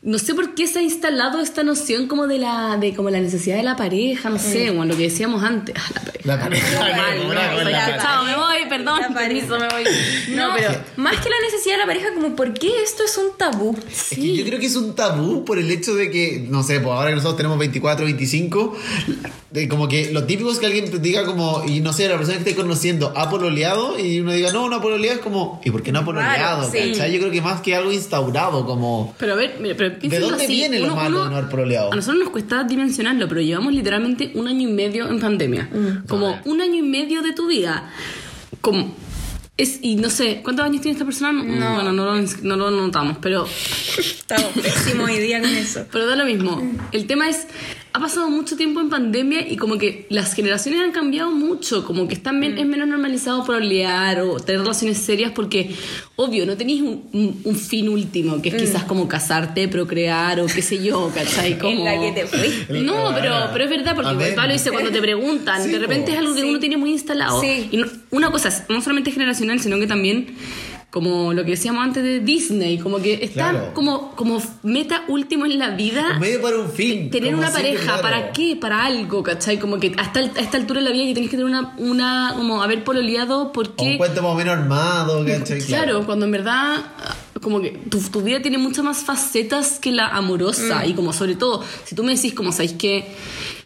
[0.05, 3.19] no sé por qué se ha instalado esta noción como de la de como la
[3.19, 5.75] necesidad de la pareja, no sé, bueno, lo que decíamos antes.
[5.75, 6.29] Ah, la pareja.
[6.29, 6.95] La pareja.
[6.95, 7.93] Mal, no, no, la soy pareja.
[7.93, 9.83] que, chao, me voy, perdón, permiso, me voy.
[10.29, 10.69] No, No, pero.
[10.97, 13.75] más que la necesidad de la pareja, como ¿por qué esto es un tabú?
[13.91, 16.79] Es que yo creo que es un tabú por el hecho de que, no sé,
[16.81, 18.77] pues ahora que nosotros tenemos 24, 25,
[19.49, 22.17] de como que lo típico es que alguien te diga como, y no sé, la
[22.17, 25.61] persona que esté conociendo ha pololeado y uno diga, no, no ha pololeado, es como,
[25.65, 26.61] ¿y por qué no ha pololeado?
[26.61, 26.93] Raro, sí.
[26.93, 29.15] Yo creo que más que algo instaurado, como...
[29.17, 31.35] Pero a ver, mira, pero ¿De dónde así, viene lo uno- malo uno- de no
[31.37, 31.91] haber pololeado?
[31.91, 35.69] A nosotros nos cuesta dimensionarlo, pero llevamos literalmente un año y medio en pandemia.
[36.07, 37.91] Como un año y medio de tu vida.
[38.61, 38.95] Como.
[39.57, 41.31] Es, y no sé, ¿cuántos años tiene esta persona?
[41.31, 43.47] No, bueno, no lo, no lo notamos, pero
[43.97, 45.85] Estamos pésimos hoy día con eso.
[45.91, 46.61] Pero da lo mismo.
[46.91, 47.47] El tema es,
[47.95, 52.09] ha pasado mucho tiempo en pandemia y como que las generaciones han cambiado mucho, como
[52.09, 55.73] que están men- es menos normalizado prolear o tener relaciones serias porque,
[56.17, 60.45] obvio, no tenéis un, un- un fin último, que es quizás como casarte, procrear o
[60.47, 61.57] qué sé yo, ¿cachai?
[61.59, 61.71] Como...
[61.71, 62.81] En la que te fuiste.
[62.81, 64.33] No, pero, pero es verdad, porque Amén.
[64.35, 66.49] Pablo dice cuando te preguntan, Sí, de repente es algo que Sí.
[66.49, 67.39] uno tiene muy instalado.
[67.39, 67.69] Sí.
[67.71, 70.35] Y no- una cosa es no solamente generacional, sino que también
[70.95, 73.71] como lo que decíamos antes de Disney, como que está Claro.
[73.73, 76.11] como, como meta último en la vida.
[76.13, 77.09] Un medio para un fin.
[77.09, 78.01] Tener una siempre, pareja, claro.
[78.01, 78.55] ¿para qué?
[78.55, 79.59] Para algo, ¿cachai?
[79.59, 81.75] Como que hasta el- a esta altura de la vida ya tenés que tener una,
[81.79, 83.97] una como haber pololeado O un porque...
[83.97, 85.59] cuento más o menos armado, ¿cachai?
[85.59, 86.85] Claro, cuando en verdad
[87.41, 91.35] como que tu, tu vida tiene muchas más facetas que la amorosa y como sobre
[91.35, 93.05] todo, si tú me decís como, ¿sabéis que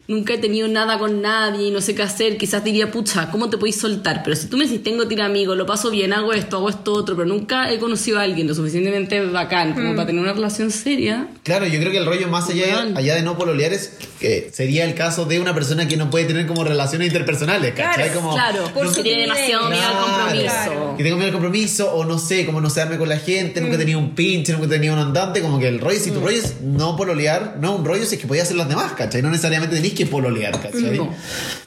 [0.09, 2.37] nunca he tenido nada con nadie y no sé qué hacer?
[2.37, 4.21] Quizás diría, pucha, ¿cómo te podéis soltar?
[4.23, 6.91] Pero si tú me decís, tengo tira amigos, lo paso bien, hago esto, hago esto
[6.93, 10.71] otro, pero nunca he conocido a alguien lo suficientemente bacán como para tener una relación
[10.71, 11.27] seria.
[11.43, 14.83] Claro, yo creo que el rollo más allá, allá de no pololear es que sería
[14.83, 18.05] el caso de una persona que no puede tener como relaciones interpersonales, ¿cachai?
[18.09, 20.17] Claro, como, claro, por porque tiene demasiado miedo al Claro.
[20.73, 20.97] compromiso.
[20.97, 23.63] Que tengo miedo al compromiso, o no sé, como no searme con la gente, Mm.
[23.63, 26.09] nunca he tenido un pinche, nunca he tenido un andante, como que el rollo, si
[26.11, 28.91] tu rollo es no pololear, no un rollo, si es que podía hacer las demás,
[28.93, 29.21] ¿cachai?
[29.21, 30.97] No necesariamente tenéis que pololear, ¿cachai?
[30.97, 31.13] No.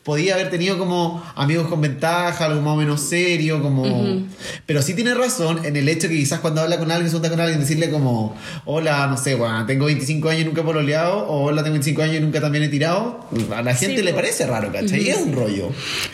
[0.02, 4.24] Podía haber tenido como amigos con ventaja, algo más o menos serio, como...
[4.66, 7.30] Pero sí tiene razón en el hecho que quizás cuando habla con alguien, se junta
[7.30, 11.18] con alguien, decirle como, hola, no sé, bueno, tengo 25 años y nunca he pololeado,
[11.28, 14.46] o hola, tengo 25 años y nunca también he tirado, a la gente le parece
[14.46, 15.08] raro, ¿cachai?
[15.08, 15.70] Es un rollo.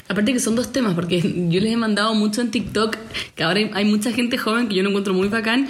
[0.09, 2.96] Aparte que son dos temas, porque yo les he mandado mucho en TikTok,
[3.35, 5.68] que ahora hay, mucha gente joven que yo lo encuentro muy bacán,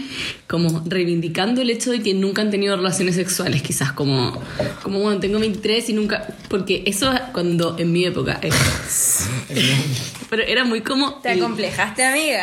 [0.49, 4.41] como reivindicando el hecho de que nunca han tenido relaciones sexuales, quizás como,
[4.83, 8.57] como bueno, tengo 23 y nunca, porque eso cuando en mi época, era-
[10.31, 11.15] pero era muy como...
[11.15, 12.41] Te el- acomplejaste, amiga.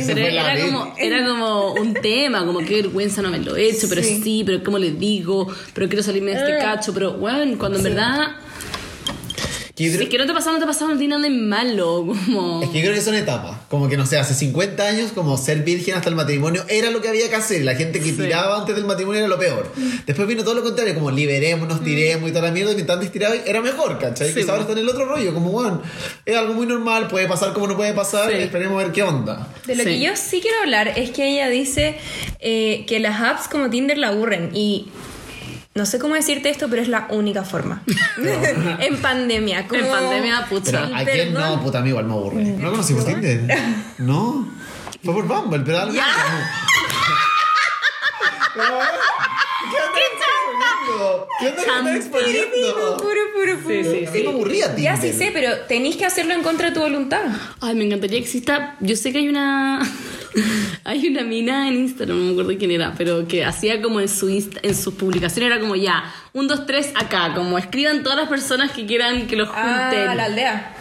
[0.00, 3.70] Sí, pero era como, era como un tema, como qué vergüenza no me lo he
[3.70, 7.56] hecho, pero sí, pero cómo le digo, pero quiero salirme de este cacho, pero bueno,
[7.58, 8.28] cuando en verdad,
[9.78, 10.98] Que yo si creo- es que no te ha pasado, no te ha pasado, no
[10.98, 12.62] tiene nada de malo, como...
[12.62, 13.56] Es que yo creo que son etapas.
[13.68, 17.00] Como que no sé, hace 50 años, como ser virgen hasta el matrimonio era lo
[17.00, 17.62] que había que hacer.
[17.64, 18.16] La gente que Sí.
[18.16, 19.72] tiraba antes del matrimonio era lo peor.
[20.06, 22.72] Después vino todo lo contrario, como liberémonos, tiremos y toda la mierda.
[22.72, 24.28] Y mientras antes tiraba era mejor, ¿cachai?
[24.28, 24.68] Sí, que ahora bueno.
[24.68, 25.80] está en el otro rollo, como, bueno,
[26.26, 28.30] es algo muy normal, puede pasar como no puede pasar.
[28.32, 28.36] Sí.
[28.38, 29.46] Esperemos a ver qué onda.
[29.66, 29.90] De lo Sí.
[29.90, 31.96] que yo sí quiero hablar es que ella dice
[32.40, 34.86] eh, que las apps como Tinder la aburren y
[35.78, 37.82] no sé cómo decirte esto, pero es la única forma.
[38.80, 39.68] en pandemia.
[39.68, 39.80] Como...
[39.80, 40.98] En pandemia, Pero pucha.
[40.98, 42.44] ¿a quién no, puta amigo, al me aburre.
[42.44, 43.46] ¿No conocimos Tinder?
[43.98, 44.48] ¿No?
[45.04, 45.94] Fue por Bumble, pero algo.
[48.58, 48.78] Pero,
[49.70, 51.28] ¿Qué onda exponiendo?
[51.38, 52.96] ¿Qué exponiendo?
[52.96, 53.74] puro, puro, puro.
[53.84, 54.82] Sí, sí, A mí me aburría Tinder.
[54.94, 57.22] Ya sí sé, pero tenéis que hacerlo en contra de tu voluntad.
[57.60, 58.76] Ay, me encantaría que exista.
[58.80, 59.80] Yo sé que hay una.
[60.84, 64.08] hay una mina en Instagram, no me acuerdo quién era, pero que hacía como en
[64.08, 68.18] su Insta- en sus publicaciones era como ya, un, dos, tres acá, como escriban todas
[68.18, 70.08] las personas que quieran que los junten.
[70.08, 70.74] Ah, la aldea.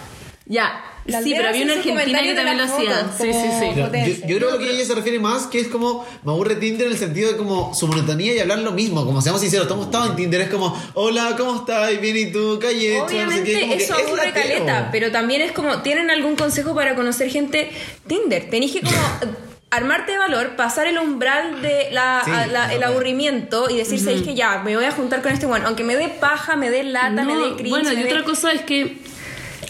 [0.45, 0.83] Ya.
[1.07, 3.11] La sí, pero había una argentina que también lo hacía.
[3.17, 3.65] Sí, sí, sí.
[3.77, 4.27] Yo, Potencia.
[4.27, 6.99] yo creo que ella se refiere más que es como me aburre Tinder en el
[6.99, 9.05] sentido de como su monotonía y hablar lo mismo.
[9.05, 10.41] Como seamos sinceros, todos estamos en Tinder.
[10.41, 11.99] Es como, hola, ¿cómo estás?
[12.01, 12.57] Bien, ¿y tú?
[12.59, 13.03] ¿Qué hay hecho?
[13.03, 14.47] No sé Obviamente qué, que eso es aburre latero.
[14.65, 17.71] caleta, pero también es como, ¿tienen algún consejo para conocer gente
[18.07, 18.49] Tinder?
[18.49, 18.97] Tenéis que como
[19.69, 23.99] armarte de valor, pasar el umbral de la, Sí, a- la- el aburrimiento y decir,
[23.99, 26.69] "Sabéis que ya, me voy a juntar con este bueno, aunque me dé paja, me
[26.69, 27.69] dé lata, me dé cringe.
[27.69, 28.97] bueno, y dé- otra cosa es que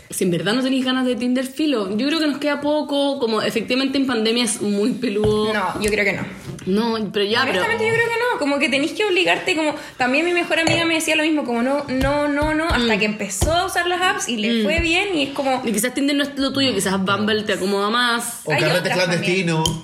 [0.10, 3.20] si en verdad no tenéis ganas de Tinder filo, yo creo que nos queda poco,
[3.20, 5.54] como efectivamente en pandemia es muy peludo.
[5.54, 6.24] No, yo creo que no.
[6.68, 7.52] No, pero ya, pero...
[7.60, 10.86] Honestamente yo creo que no, como que tenéis que obligarte, como también mi mejor amiga
[10.86, 13.00] me decía lo mismo, como no, no, no, no, hasta Mm.
[13.00, 15.94] que empezó a usar las apps y le fue bien y es como, Y quizás
[15.94, 18.42] Tinder no es lo tuyo, quizás Bumble te acomoda más.
[18.46, 19.64] O carrete clandestino.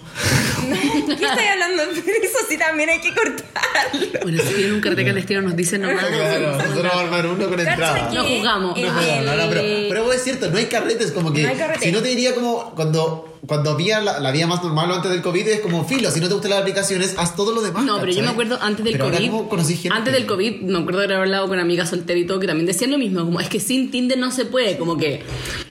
[0.63, 1.83] ¿qué estoy hablando?
[2.05, 4.19] Pero eso sí también hay que cortarlo.
[4.21, 6.05] Bueno, si tienen un carrete clandestino nos dicen nomás.
[6.05, 8.11] Claro, nosotros vamos a armar uno con entrada.
[8.13, 8.79] No jugamos.
[8.79, 8.91] No,
[9.23, 11.43] no, no, pero, pero es cierto, no hay carretes como que.
[11.43, 11.85] No hay carrete.
[11.85, 15.11] Si no te diría como cuando, cuando había la, la vida más normal o antes
[15.11, 16.09] del COVID, es como filo.
[16.11, 17.83] Si no te gustan las aplicaciones, haz todo lo demás.
[17.83, 18.23] No, pero yo ¿cachai?
[18.25, 19.29] me acuerdo antes del Pero ahora COVID.
[19.29, 19.97] como conocí gente.
[19.97, 22.65] Antes del COVID, me acuerdo de haber hablado con amigas solteras y todo, que también
[22.65, 23.25] decían lo mismo.
[23.25, 24.77] Como es que sin Tinder no se puede.
[24.77, 25.23] Como que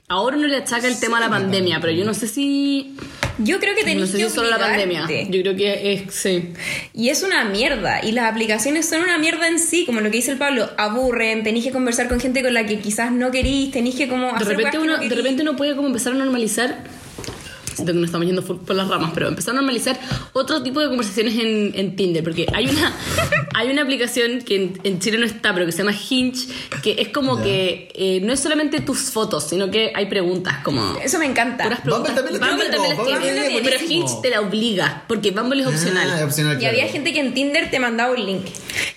[0.07, 2.95] ahora uno le achaca el tema a la pandemia, pero yo no sé si.
[3.39, 5.07] Yo creo que No tenéis sé que si es solo la pandemia.
[5.07, 6.13] Yo creo que es.
[6.13, 6.49] Sí.
[6.93, 8.05] Y es una mierda.
[8.05, 10.69] Y las aplicaciones son una mierda en sí, como lo que dice el Pablo.
[10.77, 14.31] Aburren, tenéis que conversar con gente con la que quizás no querís, tenéis que como
[14.37, 16.83] De repente, que uno, no de repente uno puede como empezar a normalizar
[17.75, 19.99] siento que nos estamos yendo full por las ramas, pero empezar a normalizar
[20.33, 22.93] otro tipo de conversaciones en, en Tinder, porque hay una,
[23.55, 26.47] hay una aplicación que en, en Chile no está, pero que se llama Hinge,
[26.81, 30.97] que es como que eh, no es solamente tus fotos, sino que hay preguntas como...
[31.03, 31.63] Eso me encanta.
[31.65, 32.13] Puras preguntas.
[32.15, 33.19] Bumble también lo Bumble tiene, también Bumble
[33.61, 33.91] tiene, es pero.
[33.91, 36.09] Hinge te la obliga, porque Bumble es opcional.
[36.11, 36.77] Ah, es opcional, Y claro.
[36.77, 38.45] había gente que en Tinder te mandaba un link.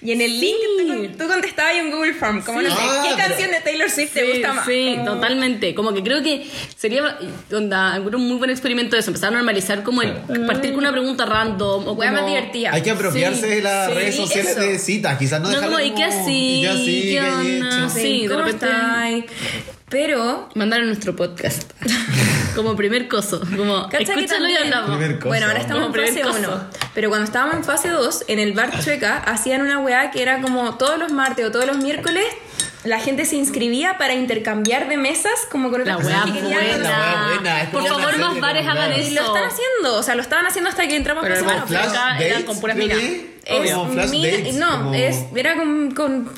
[0.03, 2.43] Y en el link tú, con- tú contestabas en Google Form.
[2.43, 4.67] Como no sé, Ah, ¿qué pero- canción de Taylor Swift te Sí, gusta más?
[4.67, 5.75] Sí, Como- totalmente.
[5.75, 7.19] Como que creo que sería
[7.53, 10.13] onda, un muy buen experimento eso, empezar a normalizar como el
[10.47, 12.73] partir con una pregunta random o como más divertida.
[12.73, 14.61] Hay que apropiarse Sí, de las sí, redes sociales eso.
[14.61, 16.59] de citas, quizás no No, dejarlo como, ¿y qué como- así?
[16.59, 16.85] ¿Y qué así?
[16.87, 17.91] ¿Qué ¿Qué hecho?
[17.91, 19.27] Sí, de ¿cómo repente-?
[19.89, 21.71] Pero Mandar a nuestro podcast.
[22.57, 23.41] como primer coso.
[23.57, 24.99] Como, ¿Cachai que escúchalo y hablamos.
[25.25, 26.49] Bueno, ahora estamos en fase primer 1.
[26.49, 26.61] coso.
[26.95, 30.41] Pero cuando estábamos en fase 2, en el bar Chueca hacían una weá que era
[30.41, 32.25] como todos los martes o todos los miércoles.
[32.85, 36.55] La gente se inscribía para intercambiar de mesas como con La otras weá personas que
[36.55, 39.11] querían buena, la weá buena, es Por favor, más bares hagan eso.
[39.11, 41.45] Y lo están haciendo, o sea, lo estaban haciendo hasta que entramos Pero a el
[41.45, 42.99] fase Como Flash acá eran con puras minas.
[42.99, 46.31] que- Es mina- no, como- es, era con, con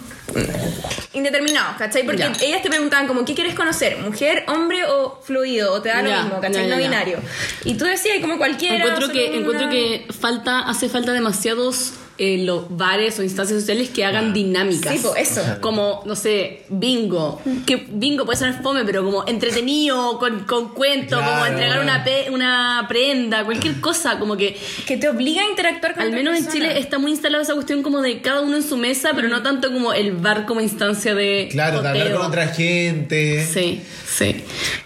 [1.13, 2.05] indeterminado, ¿cachai?
[2.05, 3.99] Porque ellas te preguntaban como, ¿qué quieres conocer?
[3.99, 5.73] ¿Mujer, hombre o fluido?
[5.75, 6.67] O te da lo mismo, ¿cachai?
[6.67, 7.19] no binario.
[7.65, 8.77] Y tú decías como cualquiera.
[8.77, 13.91] Encuentro que, una- encuentro que falta, hace falta demasiados eh, los bares o instancias sociales
[13.91, 14.93] que hagan dinámicas.
[15.01, 15.43] Sí, eso.
[15.61, 17.41] Como, no sé, bingo.
[17.67, 22.29] Que bingo puede ser fome, pero como entretenido, con, con cuento, como entregar una, pe-
[22.31, 26.49] una prenda, cualquier cosa, como que Que te obliga a interactuar con al menos en.
[26.49, 29.43] Chile está muy instalada esa cuestión como de cada uno en su mesa, pero no
[29.43, 33.47] tanto como el bar como instancia de Claro, de hablar con otra gente.
[33.47, 34.43] Sí, sí.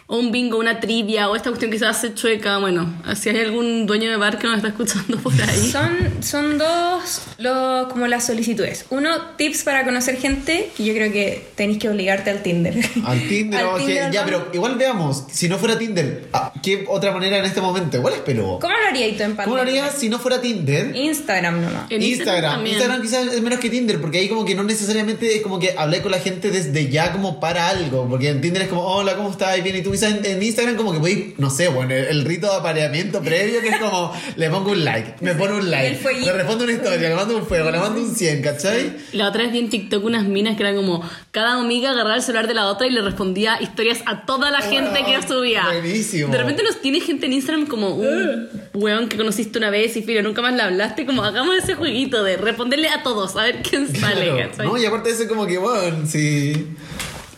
[0.07, 2.59] O un bingo, una trivia, o esta cuestión que se hace chueca.
[2.59, 5.71] Bueno, si hay algún dueño de bar que nos está escuchando por ahí.
[5.71, 8.87] Son, son dos lo- como las solicitudes.
[8.91, 12.75] Uno, tips para conocer gente, que yo creo que tenéis que obligarte al Tinder.
[13.05, 14.27] Al Tinder, Al o que- Tinder, ya, ¿no?
[14.27, 17.97] pero igual veamos, si no fuera Tinder, ah, ¿qué otra manera en este momento?
[17.97, 18.59] Igual es peludo.
[18.61, 19.45] ¿Cómo lo harías tú en pandemia?
[19.45, 20.95] ¿Cómo lo harías si no fuera Tinder?
[20.95, 21.91] Instagram nomás.
[21.91, 22.77] Instagram, también.
[22.77, 25.75] Instagram quizás es menos que Tinder, porque ahí como que no necesariamente es como que
[25.77, 29.17] hablé con la gente desde ya como para algo, porque en Tinder es como, hola,
[29.17, 29.63] ¿cómo estás?
[29.63, 32.25] Bien, y tú quizás en, en Instagram como que podéis, no sé, bueno, el, el
[32.25, 36.01] rito de apareamiento previo que es como, le pongo un like, me pone un like,
[36.21, 38.97] le respondo una historia, le mando un fuego, le mando un 100, ¿cachai?
[39.13, 42.23] La otra vez vi en TikTok unas minas que eran como cada amiga agarraba el
[42.23, 45.65] celular de la otra y le respondía historias a toda la gente que subía.
[45.67, 46.33] buenísimo.
[46.33, 50.03] De repente nos tiene gente en Instagram como un weón que conociste una vez y
[50.03, 53.63] filo, nunca más le hablaste, como hagamos ese jueguito de responderle a todos, a ver
[53.63, 54.25] quién sale.
[54.25, 54.67] Claro, ¿cachai?
[54.67, 54.79] ¿no?
[54.79, 56.67] Y aparte de eso como que, bueno, sí.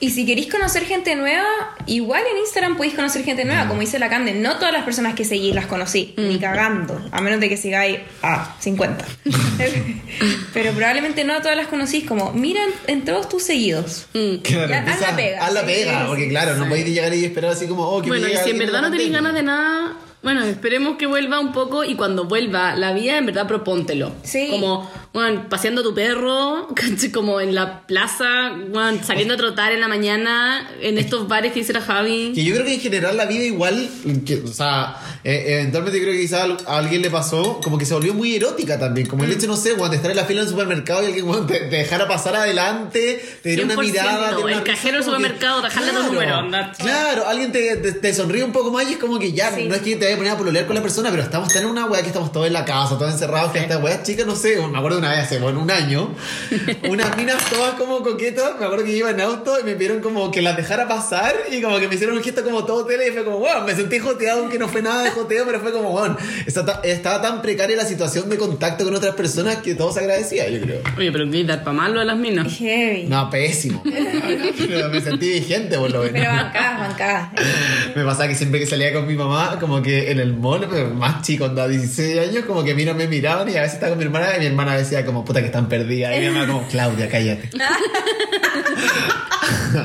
[0.01, 1.47] Y si queréis conocer gente nueva,
[1.87, 4.35] igual en Instagram podéis conocer gente nueva, como dice la Cande.
[4.35, 8.01] No todas las personas que seguís las conocí, ni cagando, a menos de que sigáis
[8.23, 9.05] a 50.
[10.55, 14.07] Pero probablemente no todas las conocís, como miran en todos tus seguidos.
[14.15, 14.37] Mm.
[14.43, 17.25] Claro, Ya, haz la pega, Haz la pega, sí, porque claro, no podéis llegar y
[17.25, 19.43] esperar así como, oh, que me Bueno, y si en verdad no tenéis ganas de
[19.43, 24.13] nada, bueno, esperemos que vuelva un poco y cuando vuelva la vida, en verdad propóntelo.
[24.25, 24.49] Sí.
[24.51, 26.69] Como, bueno, paseando a tu perro,
[27.15, 31.61] como en la plaza, bueno, saliendo a trotar en la mañana, en estos bares que
[31.61, 32.33] dice la Javi.
[32.35, 33.89] Que yo creo que en general la vida igual,
[34.27, 37.95] que, o sea, eh, eventualmente creo que quizás a alguien le pasó, como que se
[37.95, 39.33] volvió muy erótica también, como el Mm.
[39.35, 41.77] hecho, no sé, cuando estar en la fila del supermercado y alguien bueno, te, te
[41.77, 44.31] dejara pasar adelante, te diera una 100%, mirada.
[44.31, 46.73] te diera el una cajero del como que- supermercado, dejarle tu número, anda.
[46.79, 49.67] Claro, alguien te, te, te sonríe un poco más y es como que ya, Sí.
[49.69, 51.63] no es que te vaya a poner a pololear con la persona, pero estamos tan
[51.63, 54.25] en una weá que estamos todos en la casa, todos encerrados, que esta weá chica,
[54.25, 56.15] no sé, me acuerdo una vez hace, bueno, un año,
[56.89, 60.31] unas minas todas como coquetas, me acuerdo que iba en auto y me pidieron como
[60.31, 63.13] que las dejara pasar y como que me hicieron un gesto como todo tele y
[63.13, 65.91] fue como, wow, me sentí joteado, aunque no fue nada de joteo, pero fue como,
[65.91, 70.01] bueno, estaba, estaba tan precaria la situación de contacto con otras personas que todo se
[70.01, 70.81] agradecía, yo creo.
[70.97, 72.53] Oye, pero ¿qué dar para malo de las minas?
[72.59, 73.05] Heavy.
[73.05, 73.83] No, pésimo.
[74.59, 76.13] Pero me sentí vigente por lo menos.
[76.13, 77.29] Pero bancadas, bancadas.
[77.97, 80.91] Me pasaba que siempre que salía con mi mamá, como que en el mall, pero
[80.91, 83.75] más chico, andaba 16 años, como que a mí no me miraban y a veces
[83.75, 86.17] estaba con mi hermana y mi hermana decía como, puta que están perdidas.
[86.17, 87.51] Y mi mamá como, Claudia, cállate.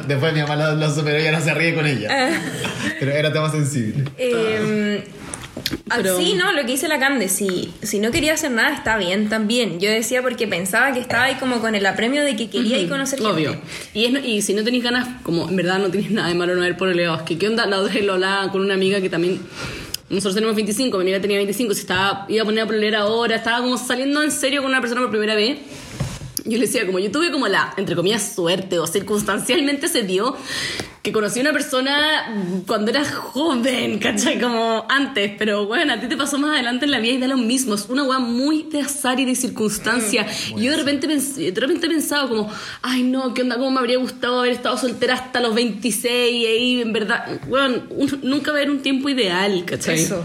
[0.08, 2.39] Después mi mamá lo, lo superó y ya no se ríe con ella.
[2.99, 4.05] Pero era tema sensible.
[4.17, 5.03] Eh,
[5.95, 8.97] Pero- Sí, no, lo que dice la Cande, si, si no quería hacer nada está
[8.97, 9.79] bien también.
[9.79, 12.88] Yo decía porque pensaba que estaba ahí como con el apremio de que quería ir
[12.89, 13.34] conocer gente.
[13.34, 13.60] Obvio.
[13.93, 16.55] Y, es, y si no tenéis ganas, como en verdad no tenéis nada de malo
[16.55, 17.17] no haber pololeado.
[17.17, 19.39] Es que qué onda, la otra vez lo hablaba con una amiga que también...
[20.10, 23.36] Nosotros tenemos 25, mi amiga tenía 25, se estaba, iba a poner a pololear ahora,
[23.36, 25.60] estaba como saliendo en serio con una persona por primera vez.
[26.50, 30.36] Yo le decía, como yo tuve como la, entre comillas, suerte o circunstancialmente se dio
[31.02, 34.40] que conocí a una persona cuando era joven, ¿cachai?
[34.40, 37.28] Como antes, pero bueno, a ti te pasó más adelante en la vida y da
[37.28, 37.76] lo mismo.
[37.76, 40.28] Es una weá muy de azar y de circunstancia.
[40.58, 43.56] y yo de repente, pens- de repente he pensado como, ay no, ¿qué onda?
[43.56, 47.84] ¿Cómo me habría gustado haber estado soltera hasta los 26 y ahí, en verdad, bueno,
[47.92, 50.00] un- nunca va a haber un tiempo ideal, ¿cachai?
[50.02, 50.24] Eso.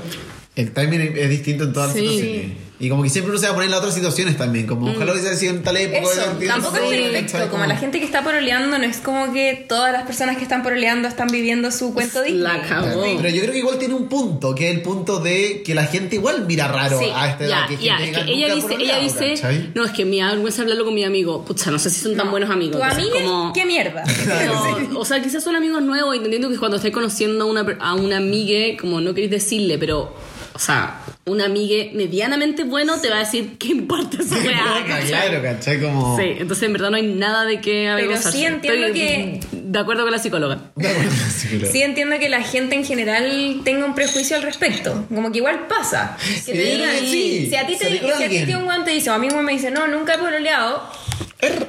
[0.57, 2.09] El timing es distinto en todas las Sí.
[2.09, 2.64] situaciones.
[2.85, 4.67] Y como que siempre uno se va a poner en las otras situaciones también.
[4.67, 6.01] Como ojalá hubiese sido en tal época.
[6.13, 7.33] Eso, tampoco es perfecto.
[7.33, 7.49] ¿cachai?
[7.49, 10.63] Como la gente que está poroleando, no es como que todas las personas que están
[10.63, 12.43] poroleando están viviendo su cuento Disney.
[12.43, 13.03] La cagó.
[13.17, 15.87] Pero yo creo que igual tiene un punto, que es el punto de que la
[15.87, 17.49] gente igual mira raro Sí, a edad.
[17.49, 19.71] Ya, que gente es que ella "Nunca dice, pololeado", ella dice, ¿cachai?
[19.75, 21.45] no, es que me da vergüenza hablarlo con mi amigo.
[21.45, 22.77] Pucha, no sé si son tan buenos amigos.
[22.77, 24.05] Tu o sea, amiga, como- ¿qué mierda?
[24.91, 27.79] No, o sea, quizás son amigos nuevos, entendiendo que cuando estés conociendo a una, per-
[27.81, 30.13] a una amiga, como no queréis decirle, pero,
[30.55, 34.63] o sea, una amiga medianamente bueno te va a decir qué importa esa weá.
[34.63, 35.09] Puta, ¿cachai?
[35.09, 35.81] Claro, ¿cachai?
[35.81, 36.17] Como...
[36.17, 38.39] Sí, entonces en verdad no hay nada de qué avergonzarse.
[38.39, 40.71] sí entiendo Estoy que- De acuerdo con la psicóloga.
[40.77, 41.73] De acuerdo, sí, claro.
[41.73, 45.05] Sí entiendo que la gente en general tenga un prejuicio al respecto.
[45.13, 46.17] Como que igual pasa.
[46.47, 47.47] Que te Sí, digan, sí.
[47.51, 49.27] si a ti te con si a ti te un guante dice, o a mí
[49.27, 50.89] un guante me dice, no, nunca he pololeado,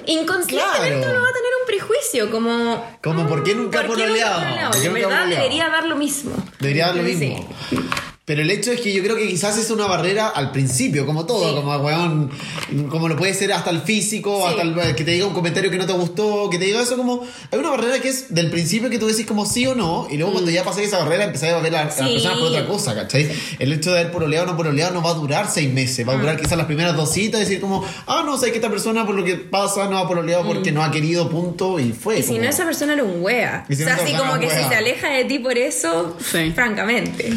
[0.06, 1.12] inconscientemente claro.
[1.12, 2.98] uno va a tener un prejuicio, como...
[3.02, 4.40] Como, ¿por qué nunca he ¿por qué pololeado?
[4.44, 4.72] pololeado?
[4.72, 5.44] ¿Por qué En verdad pololeado?
[5.44, 6.32] debería dar lo mismo.
[6.60, 7.36] Debería dar lo Sí.
[8.28, 11.28] Pero el hecho es que yo creo que quizás es una barrera al principio, como
[11.28, 11.56] todo, Sí.
[11.56, 12.32] como weón,
[12.90, 14.48] como lo puede ser hasta el físico, Sí.
[14.50, 16.98] hasta el, que te diga un comentario que no te gustó, que te diga eso,
[16.98, 20.08] como hay una barrera que es del principio que tú decís como sí o no,
[20.10, 22.04] y luego cuando ya pasé esa barrera empezás a ver a, a las Mm.
[22.08, 22.14] Sí.
[22.14, 23.30] personas por otra cosa, ¿cachai?
[23.60, 26.14] El hecho de haber pololeado o no pololeado no va a durar seis meses, va
[26.14, 26.22] a Mm.
[26.22, 29.14] durar quizás las primeras dos citas, decir como, ah, no, sé que esta persona por
[29.14, 32.16] lo que pasa no ha pololeado porque no ha querido, punto, y fue.
[32.16, 32.18] Mm.
[32.18, 33.66] Y si como- no, esa persona era un wea.
[33.70, 34.70] Si o no, sea, esa así como que un si wea.
[34.70, 36.52] se aleja de ti por eso, Sí.
[36.56, 37.32] francamente.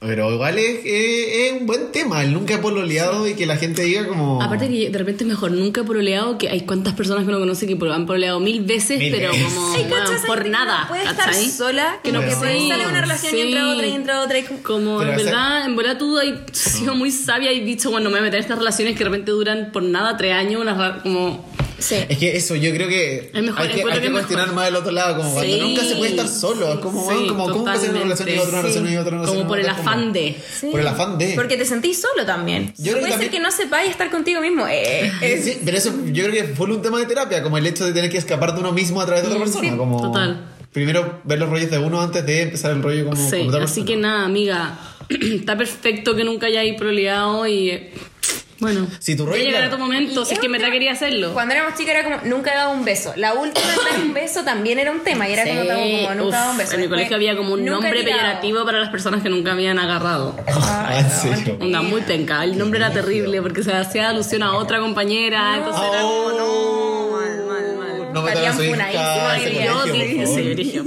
[0.00, 3.56] Pero igual es, es- es un buen tema, el nunca he pololeado y que la
[3.58, 4.42] gente diga como...
[4.42, 7.38] Aparte que de repente es mejor nunca he pololeado, que hay cuántas personas que uno
[7.38, 9.52] conoce que han pololeado mil veces, Mil pero veces.
[9.52, 10.82] como por nada.
[10.84, 12.36] no Puede estar sola, que no que sí.
[12.70, 13.68] sale una relación y entra Sí.
[13.74, 14.38] otra y entra otra.
[14.38, 17.90] y como- Como Pero en verdad, en verdad tú has sido muy sabia y dicho,
[17.90, 20.32] bueno, me voy a meter en estas relaciones que de repente duran por nada tres
[20.32, 21.44] años, unas ra- como...
[21.80, 21.96] Sí.
[22.08, 24.46] Es que eso, yo creo que Es mejor, hay que, hay que que es cuestionar
[24.46, 24.54] mejor.
[24.54, 25.60] más del otro lado, como cuando Sí.
[25.60, 28.38] nunca se puede estar solo, es como, Sí, como ¿cómo puede ser una relación y
[28.38, 29.36] otra relación y otra relación?
[29.36, 30.36] Como por el como- afán de...
[30.70, 31.32] Por el afán de...
[31.34, 32.72] Porque te sentís solo también.
[32.78, 34.66] Yo creo que Puede ser también- que no sepáis estar contigo mismo.
[34.68, 37.66] Eh, es- Sí, pero eso yo creo que fue un tema de terapia, como el
[37.66, 39.76] hecho de tener que escapar de uno mismo a través de otra persona.
[39.76, 40.46] como total.
[40.72, 43.80] Primero ver los rollos de uno antes de empezar el rollo como con otra así
[43.80, 43.86] persona.
[43.86, 47.88] que nada, amiga, está perfecto que nunca hayáis proleado y...
[48.60, 51.32] Bueno, Si tu rollo- llegará tu momento, si es que en verdad quería hacerlo.
[51.32, 53.12] Cuando éramos chicas era como, nunca he dado un beso.
[53.16, 56.26] La última dar un beso también era un tema y era como, como, nunca he
[56.26, 56.74] Uf, dado un beso.
[56.74, 60.36] En mi colegio había como un nombre peyorativo para las personas que nunca habían agarrado.
[60.82, 61.58] Ah, ¿en serio?
[61.60, 62.42] Onda, muy penca.
[62.44, 65.56] El nombre era terrible porque se hacía alusión a otra compañera.
[65.56, 66.69] Entonces era como, no, mal.
[68.12, 69.64] No Estarían funadísimas día.
[69.66, 70.80] Yo di, sí,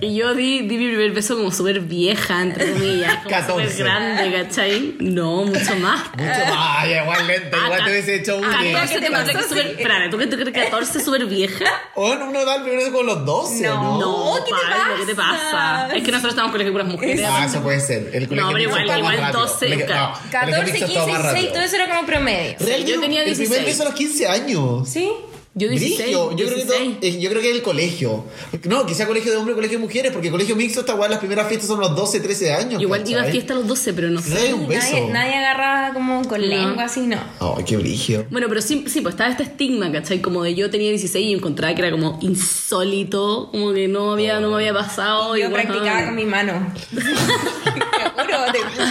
[0.00, 3.70] y yo di, di mi primer beso como súper vieja, entre comillas, como 14.
[3.70, 4.94] súper grande, ¿cachai?
[5.00, 6.02] No, mucho más.
[6.16, 8.42] Mucho más, igual lento, Ah, igual ca- te hubiese hecho un...
[8.42, 9.48] 14 ¿Qué te pasó?
[9.48, 9.66] súper...
[9.66, 11.64] Espérate, ¿tú crees que 14 es súper vieja?
[11.96, 13.98] Bueno, uno da el primero con los 12, ¿o ¿no?
[13.98, 15.50] No, ¿qué te Pablo, ¿qué te pasa?
[15.52, 15.96] pasa?
[15.96, 17.20] Es que nosotros estamos con de puras mujeres.
[17.28, 18.10] Ah, eso puede ser.
[18.14, 19.40] El colegio No, pero igual- igual rápido.
[19.40, 21.52] 12, Colegio- ca- no, colegio 14, mixto 15, es todo más 16, rápido.
[21.52, 22.56] todo eso era como promedio.
[22.86, 23.64] Yo tenía El primer 16.
[23.66, 24.88] beso a los 15 años.
[24.88, 25.10] ¿Sí?
[25.52, 26.30] Yo 16, Brigio.
[26.30, 26.96] Yo, creo que todo- 16.
[27.02, 28.24] eh, yo creo que el colegio.
[28.68, 31.48] No, quizá colegio de hombres, colegio de mujeres, porque colegio mixto, esta weá, las primeras
[31.48, 32.80] fiestas son los 12, 13 años.
[32.80, 33.12] Igual ¿cachai?
[33.14, 34.30] iba a fiesta a los 12, pero no sé.
[34.30, 34.92] Nadie un beso.
[34.92, 36.46] Nadie, nadie agarra como con No.
[36.46, 37.18] lengua así, no.
[37.40, 38.26] Ay, qué brigio.
[38.30, 40.20] Bueno, pero sí, sí, pues estaba este estigma, ¿cachai?
[40.20, 44.38] Como de yo tenía 16 y encontraba que era como insólito, como que no había,
[44.38, 45.36] no me había pasado.
[45.36, 46.72] Yo practicaba con mi mano.
[46.92, 48.86] te juro, te juro.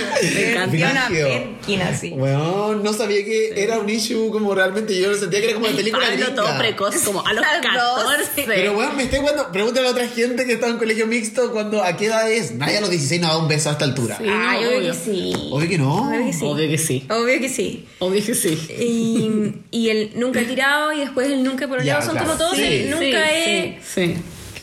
[0.76, 2.10] Me una perkin así.
[2.12, 5.00] Bueno, no sabía que era un issue como realmente.
[5.00, 6.10] Yo sentía que era como de película
[6.50, 8.44] Todo precoz, como a los A los 14.
[8.46, 9.52] Pero bueno, me estoy jugando.
[9.52, 12.52] Pregúntale a otra gente que estaba en colegio mixto cuando a qué edad es.
[12.52, 14.18] Nadie a los 16 no da un beso a esta altura.
[14.18, 14.92] Sí, Ah, no, yo creo obvio.
[14.94, 15.34] que sí.
[15.52, 15.96] Obvio que no.
[16.10, 16.46] Obvio que sí.
[16.46, 17.06] Obvio que sí.
[17.10, 17.86] Obvio que sí.
[18.00, 18.68] Obvio que sí.
[18.80, 22.28] Y, y el nunca he tirado y después el nunca he Ya, son claro.
[22.28, 24.16] como todos Sí, el Sí, nunca he Sí, sí.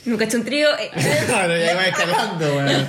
[0.05, 0.91] nunca he hecho un trío eh,
[1.27, 2.89] Claro, ya iba escalando, weón.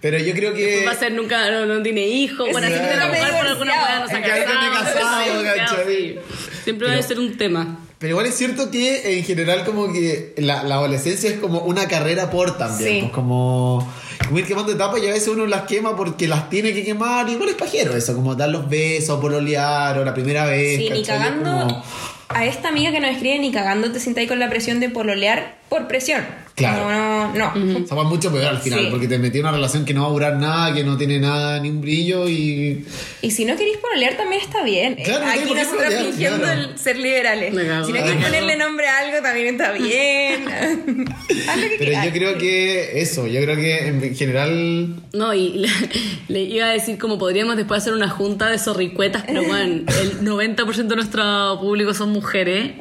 [0.00, 0.84] Pero yo creo que.
[0.84, 2.48] Va a ser nunca, no, no tiene hijos.
[2.52, 2.74] Bueno, Sí.
[2.74, 4.72] siempre va a Nunca me he jugar por alguna weá, no se ha que casado,
[4.84, 5.86] casado, sí, ¿cachai?
[5.86, 6.18] sí.
[6.64, 7.78] Siempre va a ser un tema.
[7.98, 11.86] Pero igual es cierto que en general como que la, la adolescencia es como una
[11.88, 12.90] carrera por también.
[12.90, 12.98] Sí.
[13.02, 13.90] Pues como,
[14.26, 17.28] como ir quemando etapas y a veces uno las quema porque las tiene que quemar.
[17.28, 20.78] Igual es pajero eso, como dar los besos, pololear o la primera vez.
[20.78, 21.84] sí, ni cagando Como-
[22.28, 24.88] a esta amiga que nos escribe ni cagando te sientas ahí con la presión de
[24.88, 26.24] pololear por presión
[26.54, 26.88] Claro.
[26.88, 27.78] No, no, no.
[27.82, 28.86] O sea, va mucho peor al final, Sí.
[28.88, 31.18] porque te metí en una relación que no va a durar nada, que no tiene
[31.18, 32.86] nada, ni un brillo y.
[33.22, 34.94] Y si no queréis pololear también está bien.
[35.04, 36.60] Claro, no Aquí qué nosotros fingiendo claro.
[36.60, 37.50] el ser liberales.
[37.50, 40.44] Si no queréis ponerle nombre a algo también está bien.
[41.48, 42.04] Haz lo que Pero quieras.
[42.06, 44.94] yo creo que eso, yo creo que en general.
[45.12, 45.68] No, y le,
[46.28, 50.20] le iba a decir como podríamos después hacer una junta de zorricuetas, pero bueno, el
[50.20, 52.74] 90% de nuestro público son mujeres.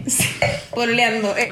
[0.75, 1.35] Pololeando.
[1.37, 1.49] eh.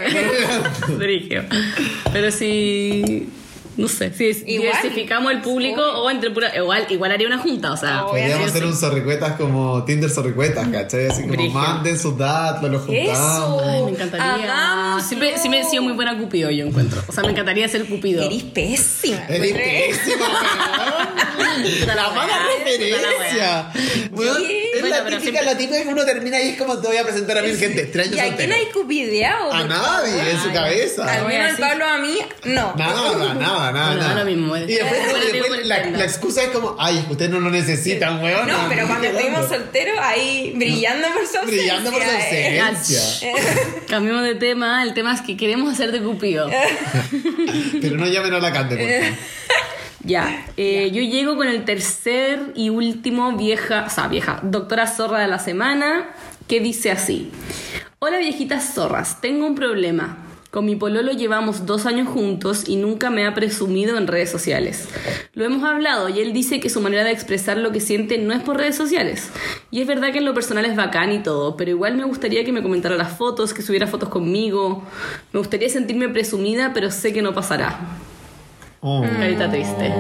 [0.99, 1.43] Dirigio.
[2.13, 3.30] Pero si.
[3.78, 4.45] No sé, si Igual.
[4.45, 6.53] diversificamos el público o entre pura.
[6.55, 8.05] Igual, igual haría una junta, o sea.
[8.05, 11.07] Podríamos sí, hacer un zorricuetas como Tinder zorricuetas, ¿cachai?
[11.07, 11.51] Así como Brigio.
[11.53, 13.63] manden sus datos, los juntamos.
[13.63, 14.34] Ay, me encantaría.
[14.34, 15.03] Hagamos.
[15.03, 17.01] Siempre, siempre he sido muy buena Cupido, yo encuentro.
[17.07, 18.22] O sea, me encantaría ser Cupido.
[18.22, 19.26] Eres pésima.
[19.30, 20.26] Eres pésima.
[21.86, 23.72] La mala referencia.
[24.12, 26.88] Weón, es Bueno, la típica, siempre- la típica que uno termina y es como te
[26.88, 27.91] voy a presentar a mil gente.
[28.02, 29.52] Años ¿Y a quién hay cupideado?
[29.54, 30.28] A nadie, favor?
[30.28, 31.14] en su cabeza.
[31.14, 32.74] Al menos Pablo a mí, no.
[32.76, 33.72] Nada, nada, nada.
[33.72, 34.14] Bueno, nada.
[34.16, 37.32] da lo mismo, Y es- después, bueno después la, la excusa es como, ay, ustedes
[37.32, 38.47] no lo necesitan, weón.
[38.47, 41.45] No, pero cuando estuvimos solteros, ahí brillando por su ausencia.
[41.47, 42.60] Brillando por su eh.
[42.62, 43.32] ausencia.
[43.88, 44.84] Cambiemos de tema.
[44.84, 46.49] El tema es que queremos hacer de Cupido.
[47.82, 49.18] Pero no llamen a la cante, por favor.
[50.04, 55.20] Ya, eh, yo llego con el tercer y último vieja, o sea, vieja, doctora zorra
[55.20, 56.10] de la semana,
[56.47, 57.30] que dice así.
[57.99, 60.18] Hola viejitas zorras, tengo un problema.
[60.49, 64.89] Con mi pololo llevamos dos años juntos y nunca me ha presumido en redes sociales.
[65.34, 68.34] Lo hemos hablado y él dice que su manera de expresar lo que siente no
[68.34, 69.30] es por redes sociales.
[69.70, 72.43] Y es verdad que en lo personal es bacán y todo, pero igual me gustaría
[72.43, 74.84] que me comentara las fotos, que subiera fotos conmigo.
[75.32, 77.80] Me gustaría sentirme presumida, pero sé que no pasará.
[78.82, 79.01] Oh.
[79.03, 79.93] Carita triste.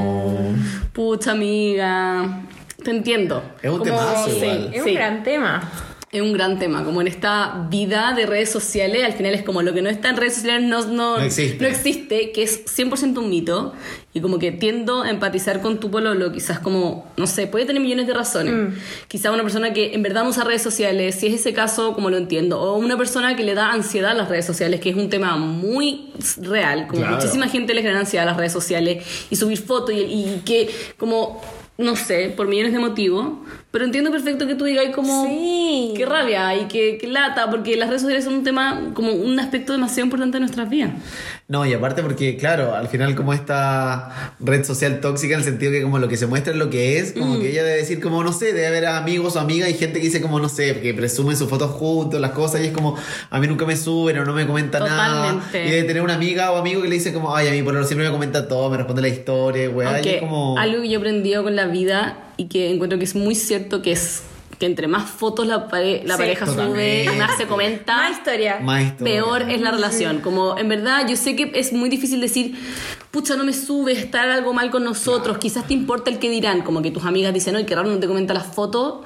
[0.93, 2.41] Pucha amiga.
[2.83, 3.43] Te entiendo.
[3.61, 4.71] Es un Como- temazo sí, igual.
[4.73, 4.89] Es sí.
[4.89, 5.71] un gran tema.
[6.11, 6.83] Es un gran tema.
[6.83, 10.09] Como en esta vida de redes sociales, al final es como lo que no está
[10.09, 11.63] en redes sociales no, no, No existe.
[11.63, 13.73] no existe, que es 100% un mito.
[14.13, 17.81] Y como que tiendo a empatizar con tu pololo, quizás como, no sé, puede tener
[17.81, 18.53] millones de razones.
[18.53, 18.77] Mm.
[19.07, 22.09] Quizás una persona que en verdad no usa redes sociales, si es ese caso, como
[22.09, 22.59] lo entiendo.
[22.59, 25.37] O una persona que le da ansiedad a las redes sociales, que es un tema
[25.37, 26.87] muy real.
[26.87, 27.15] Como Claro.
[27.15, 30.69] muchísima gente le genera ansiedad a las redes sociales y subir fotos y, y que
[30.97, 31.41] como
[31.77, 33.27] no sé, por millones de motivos,
[33.71, 35.93] pero entiendo perfecto que tú digas como Sí.
[35.95, 39.39] qué rabia y qué, qué lata, porque las redes sociales son un tema, como un
[39.39, 40.91] aspecto demasiado importante de nuestras vidas.
[41.47, 45.71] No, y aparte porque, claro, al final como esta red social tóxica en el sentido
[45.71, 47.99] que como lo que se muestra es lo que es, como que ella debe decir
[48.01, 50.79] como, no sé, debe haber amigos o amigas y gente que dice como, no sé,
[50.79, 52.95] que presumen sus fotos juntos, las cosas, y es como,
[53.29, 55.41] a mí nunca me suben o no me comentan nada.
[55.53, 57.73] Y debe tener una amiga o amigo que le dice como, ay, a mí por
[57.85, 60.57] siempre me comenta todo, me responde la historia, weá, y es como...
[60.57, 63.81] algo que yo he aprendido con la vida y que encuentro que es muy cierto
[63.81, 64.23] que es
[64.59, 67.11] que entre más fotos la, pare- la Sí, pareja sube totalmente.
[67.17, 68.59] más se comenta, Más historia.
[68.61, 69.13] Más historia.
[69.15, 70.19] peor es la relación.
[70.21, 72.55] Como en verdad, yo sé que es muy difícil decir,
[73.09, 76.61] pucha, no me subes, está algo mal con nosotros, quizás te importa el que dirán,
[76.61, 78.99] como que tus amigas dicen, no, qué raro, no te comenta las fotos.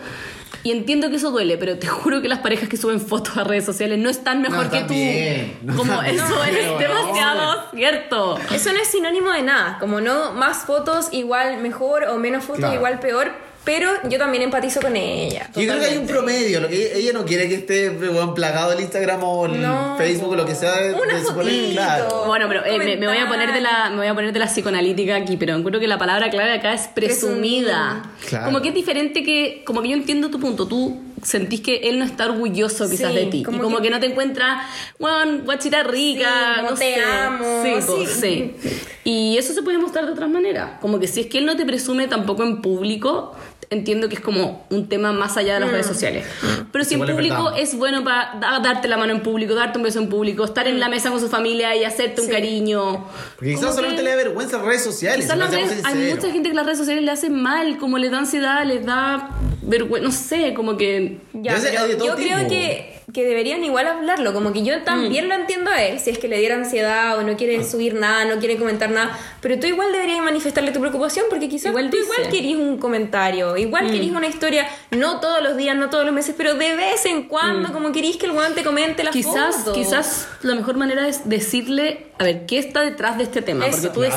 [0.64, 3.43] Y entiendo que eso duele, pero te juro que las parejas que suben fotos a
[3.43, 4.93] redes sociales no están mejor No que tú.
[4.93, 8.38] bien, no como eso bien, es demasiado cierto.
[8.53, 9.78] Eso no es sinónimo de nada.
[9.80, 12.76] Como no más fotos igual mejor o menos fotos Claro.
[12.76, 13.32] igual peor.
[13.66, 15.49] Pero yo también empatizo con ella.
[15.55, 18.72] Yo creo que hay un promedio, lo que ella no quiere que esté weón, plagado
[18.74, 19.95] el Instagram o el No.
[19.97, 20.76] Facebook o lo que sea.
[20.80, 21.72] de- Una de suponer- fotito.
[21.74, 22.24] claro.
[22.28, 24.39] Bueno, pero eh, me, me voy a poner de la me voy a poner de
[24.39, 28.03] la psicoanalítica aquí, pero encuentro que la palabra clave acá es presumida.
[28.30, 28.45] Claro.
[28.45, 31.97] Como que es diferente que como que yo entiendo tu punto, tú sentís que él
[31.97, 34.61] no está orgulloso quizás Sí, de ti como y como que- que, no te encuentra,
[34.99, 37.01] bueno, guachita rica, Sí, como no te sé".
[37.03, 38.51] amo, Sí, sí.
[38.61, 38.80] sí.
[39.05, 41.55] Y eso se puede mostrar de otras maneras, como que si es que él no
[41.55, 43.36] te presume tampoco en público,
[43.70, 46.26] entiendo que es como un tema más allá de las redes sociales.
[46.72, 49.84] Pero si en Igual público es bueno para darte la mano en público, darte un
[49.84, 53.07] beso en público, estar en la mesa con su familia y hacerte un cariño.
[53.36, 55.26] Porque quizás solamente que- le da vergüenza las redes sociales.
[55.26, 58.20] Quizás redes- hay mucha gente que las redes sociales le hacen mal, como les da
[58.20, 59.30] ansiedad, les da
[59.61, 61.20] vergüenza, no sé, como que...
[61.34, 65.82] Ya, yo creo que, que deberían igual hablarlo, como que yo también lo entiendo a
[65.82, 68.89] él, si es que le diera ansiedad o no quiere subir nada, no quiere comentar
[68.89, 72.09] nada, pero tú igual deberías manifestarle tu preocupación porque quizás Igual tú dice.
[72.13, 76.13] igual querís un comentario, igual querís una historia, no todos los días, no todos los
[76.13, 79.55] meses, pero de vez en cuando, como querís que el weón te comente las Quizás,
[79.55, 79.74] fotos.
[79.74, 83.66] quizás la mejor manera es decirle, a ver, ¿qué está detrás de este tema?
[83.66, 84.16] Eso, Porque tú claro.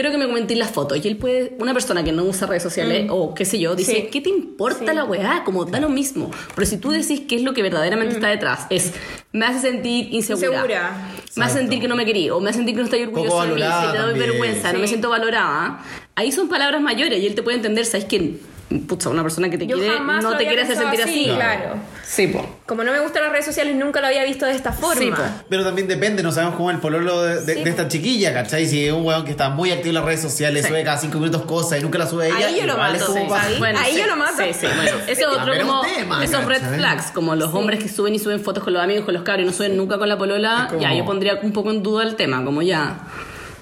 [0.00, 1.04] Quiero que me comentéis las fotos.
[1.04, 3.92] Y él puede, una persona que no usa redes sociales o qué sé yo, dice,
[3.94, 4.08] Sí.
[4.10, 4.94] ¿qué te importa Sí.
[4.96, 5.42] la weá?
[5.44, 6.30] Como da lo mismo.
[6.54, 8.92] Pero si tú decís qué es lo que verdaderamente está detrás, es,
[9.32, 10.46] me hace sentir insegura.
[10.48, 11.08] Insegura.
[11.36, 13.42] Me hace sentir que no me querí, o me hace sentir que no estoy orgulloso
[13.42, 14.92] de mí, que te doy vergüenza, no me Sí.
[14.92, 15.84] siento valorada.
[16.14, 18.38] Ahí son palabras mayores y él te puede entender, ¿sabes qué?
[18.86, 20.96] Pucha, una persona que te Yo quiere jamás no lo te había quiere hacer pensado
[20.96, 21.30] sentir así.
[21.30, 21.74] así, claro.
[22.04, 22.46] Sí, po.
[22.66, 25.00] Como no me gustan las redes sociales, nunca lo había visto de esta forma.
[25.00, 25.22] Sí, po.
[25.48, 28.32] Pero también depende, no sabemos cómo es el pololo de, de- Sí, de esta chiquilla,
[28.32, 28.66] ¿cachai?
[28.66, 30.68] Si es un weón que está muy activo en las redes sociales, Sí.
[30.68, 33.00] sube cada cinco minutos cosas y nunca la sube ella, Ahí yo lo igual es
[33.00, 33.62] mato, como sí.
[33.76, 34.34] Ahí yo lo mato.
[34.38, 34.90] Sí, sí, bueno.
[35.08, 35.80] Ese es otro como.
[35.80, 36.78] un tema, esos red ¿cachai?
[36.78, 39.42] flags, como los hombres que suben y suben fotos con los amigos, con los cabros
[39.44, 40.62] y no suben nunca con la polola.
[40.66, 42.98] Es como- Ya, yo pondría un poco en duda el tema, como ya.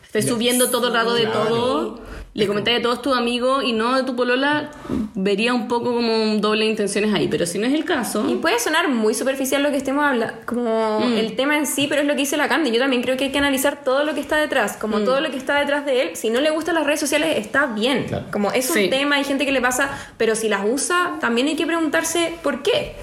[0.05, 1.45] Estés subiendo todo el rato de claro.
[1.49, 2.08] todo.
[2.39, 4.71] Le comentáis de todos tus amigos y no de tu polola,
[5.15, 7.29] vería un poco como un doble de intenciones ahí.
[7.29, 8.29] Pero si no es el caso.
[8.29, 11.13] Y puede sonar muy superficial lo que estemos hablando, como Mm.
[11.19, 12.71] el tema en sí, pero es lo que dice la Candy.
[12.71, 14.81] Yo también creo que hay que analizar todo lo que está detrás, Mm.
[14.81, 16.11] como todo lo que está detrás de él.
[16.17, 18.05] Si no le gustan las redes sociales, está bien.
[18.05, 18.27] Claro.
[18.31, 18.89] Como es un Sí.
[18.89, 22.63] tema, hay gente que le pasa, pero si las usa, también hay que preguntarse por
[22.63, 22.95] qué.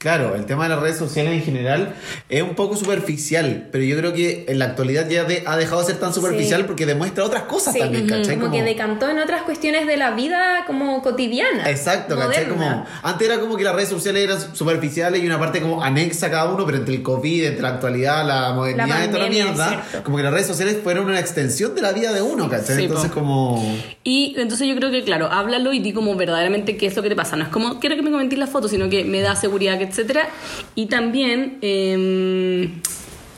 [0.00, 1.94] Claro, el tema de las redes sociales en general
[2.30, 5.82] es un poco superficial, pero yo creo que en la actualidad ya de- ha dejado
[5.82, 6.66] de ser tan superficial Sí.
[6.66, 8.38] porque demuestra otras cosas Sí, también, ¿cachai?
[8.38, 11.68] como, que decantó en otras cuestiones de la vida como cotidiana.
[11.68, 12.46] Exacto, ¿cachai?
[12.46, 12.48] moderna.
[12.48, 16.28] Como, antes era como que las redes sociales eran superficiales y una parte como anexa
[16.28, 19.18] a cada uno, pero entre el COVID, entre la actualidad, la modernidad La y toda
[19.18, 22.22] la pandemia, mierda, como que las redes sociales fueron una extensión de la vida de
[22.22, 22.76] uno, ¿cachai?
[22.76, 23.16] Sí, Entonces po.
[23.20, 23.76] como...
[24.02, 27.10] Y entonces yo creo que, claro, háblalo y di como verdaderamente qué es lo que
[27.10, 27.36] te pasa.
[27.36, 29.89] No es como, quiero que me comentéis la foto, sino que me da seguridad, que
[29.90, 30.28] etcétera.
[30.74, 32.72] Y también, em,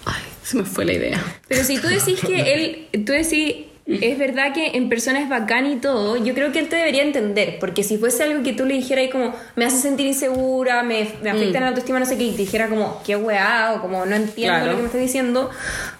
[0.05, 1.23] ay, se me fue la idea.
[1.49, 2.53] Pero si tú decís que
[2.93, 6.61] él, tú decís, es verdad que en persona es bacán y todo, yo creo que
[6.61, 9.65] él te debería entender, porque si fuese algo que tú le dijeras y como, me
[9.65, 12.69] hace sentir insegura, me, me afecta en la autoestima, no sé qué, y te dijera
[12.69, 14.71] como, qué weá, o como, no entiendo Claro.
[14.71, 15.51] lo que me estás diciendo,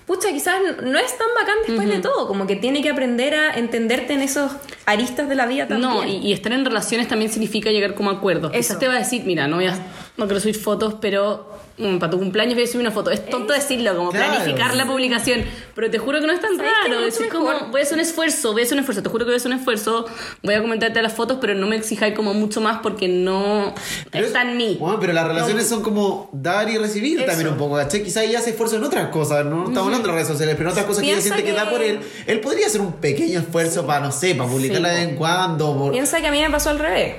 [0.07, 3.55] pucha, quizás no es tan bacán después de todo, como que tiene que aprender a
[3.59, 4.53] entenderte en esos
[4.87, 5.91] aristas de la vida también.
[5.91, 8.53] No, y, y estar en relaciones también significa llegar como a acuerdos.
[8.55, 8.61] Eso.
[8.61, 9.77] Quizás te va a decir, mira, no voy a,
[10.17, 13.11] no quiero subir fotos, pero mm, para tu cumpleaños voy a subir una foto.
[13.11, 14.35] Es tonto decirlo, como Claro.
[14.35, 15.43] planificar la publicación,
[15.75, 16.89] pero te juro que no es tan ¿Sabes qué?
[16.89, 17.01] raro.
[17.01, 17.59] Mucho Decir mejor.
[17.59, 19.35] como, voy a hacer un esfuerzo, voy a hacer un esfuerzo, te juro que voy
[19.35, 20.05] a hacer un esfuerzo,
[20.43, 23.75] voy a comentarte las fotos, pero no me exijáis como mucho más porque no
[24.11, 24.77] Pero está es- en mí.
[24.79, 27.27] Bueno, pero las relaciones son como dar y recibir Eso.
[27.27, 28.03] también un poco, ¿cachai?
[28.05, 30.69] Quizás ella se esfuerza en otras cosas, no estamos hablando de las redes sociales, pero
[30.69, 32.01] en otras cosas que ella Piensa siente que, da que- por él.
[32.27, 35.75] Él podría hacer un pequeño esfuerzo para, no sé, para publicarla de vez en cuando.
[35.77, 37.15] por- Piensa que a mí me pasó al revés.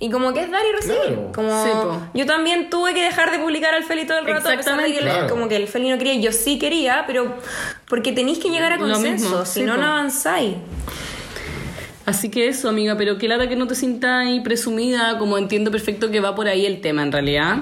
[0.00, 1.14] Y como que es dar y recibir.
[1.14, 1.32] Claro.
[1.34, 1.70] Como Sí,
[2.14, 4.92] yo también tuve que dejar de publicar al Feli todo el rato, a pesar de
[4.92, 7.34] que, como que el Feli no quería, yo sí quería, pero
[7.88, 9.80] porque tenéis que llegar a consenso, si sí, no, po.
[9.80, 10.54] no avanzáis.
[12.06, 15.70] Así que eso, amiga, pero qué lata que no te sientas ahí presumida, como entiendo
[15.70, 17.58] perfecto que va por ahí el tema en realidad.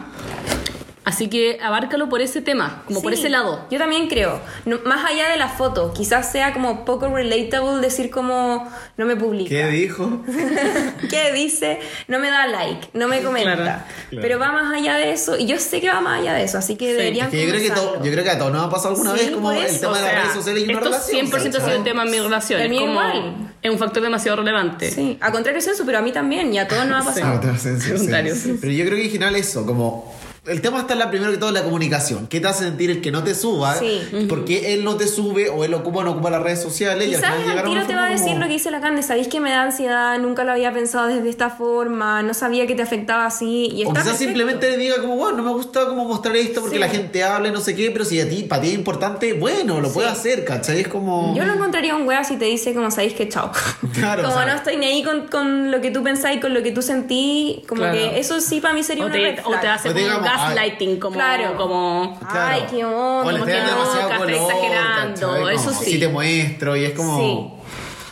[1.07, 3.65] Así que abárcalo por ese tema, como por Sí, ese lado.
[3.71, 4.41] Yo también creo.
[4.65, 9.15] No- más allá de la foto, quizás sea como poco relatable decir como no me
[9.15, 9.49] publica.
[9.49, 10.23] ¿Qué dijo?
[11.09, 11.79] ¿Qué dice?
[12.09, 13.55] No me da like, no me comenta.
[13.55, 14.21] Claro, claro.
[14.23, 15.39] Pero va más allá de eso.
[15.39, 17.51] Y yo sé que va más allá de eso, así que deberían Es que yo
[17.51, 19.49] creo que, todo, yo creo que a todos nos ha pasado alguna Sí, vez como
[19.53, 21.27] por el tema de O las sea, redes sociales y una esto relación.
[21.31, 22.61] 100% ha sido el tema en mi relación.
[22.61, 23.53] El es mío como igual.
[23.63, 24.91] es un factor demasiado relevante.
[24.91, 27.21] Sí, a contrario es eso, pero a mí también, y a todos nos ha Sí.
[27.21, 27.41] pasado.
[27.57, 28.35] Sí, sí, sí.
[28.41, 28.59] Sí.
[28.61, 30.13] Pero yo creo que en general eso, como
[30.47, 32.27] el tema está en la primero que todo la comunicación.
[32.29, 33.75] ¿Qué te hace sentir el que no te suba?
[33.75, 34.27] Sí.
[34.29, 37.09] ¿Por qué él no te sube o él ocupa o no ocupa las redes sociales?
[37.09, 38.81] y al Quizás final al tiro te va a decir como- lo que dice la
[38.81, 42.67] Cande, sabéis que me da ansiedad, nunca lo había pensado desde esta forma, no sabía
[42.67, 43.69] que te afectaba así.
[43.73, 44.19] Y O está quizás perfecto.
[44.25, 46.81] simplemente le diga como, bueno, no me gusta como mostrar esto porque Sí.
[46.81, 49.33] la gente habla y no sé qué, pero si a ti, para ti es importante,
[49.33, 50.81] bueno, lo puedes hacer, ¿cachai?
[50.81, 51.35] Es como...
[51.37, 53.51] Yo lo encontraría un wea si te dice como sabéis que chao.
[53.95, 56.53] Claro, como o sea- no estoy ni ahí con, con lo que tú pensáis, con
[56.55, 57.95] lo que tú sentí, como Claro.
[57.97, 60.03] que eso sí para mí sería O una te, red o te hace O te
[60.07, 61.57] como digamos, ay, gaslighting, como, Claro.
[61.57, 62.49] como Claro.
[62.55, 65.55] Ay, qué onda, O como que no, demasiado color, exagerando, ¿cachai?
[65.55, 65.91] eso Como, sí.
[65.93, 67.19] Si te muestro y es como...
[67.19, 67.51] Sí.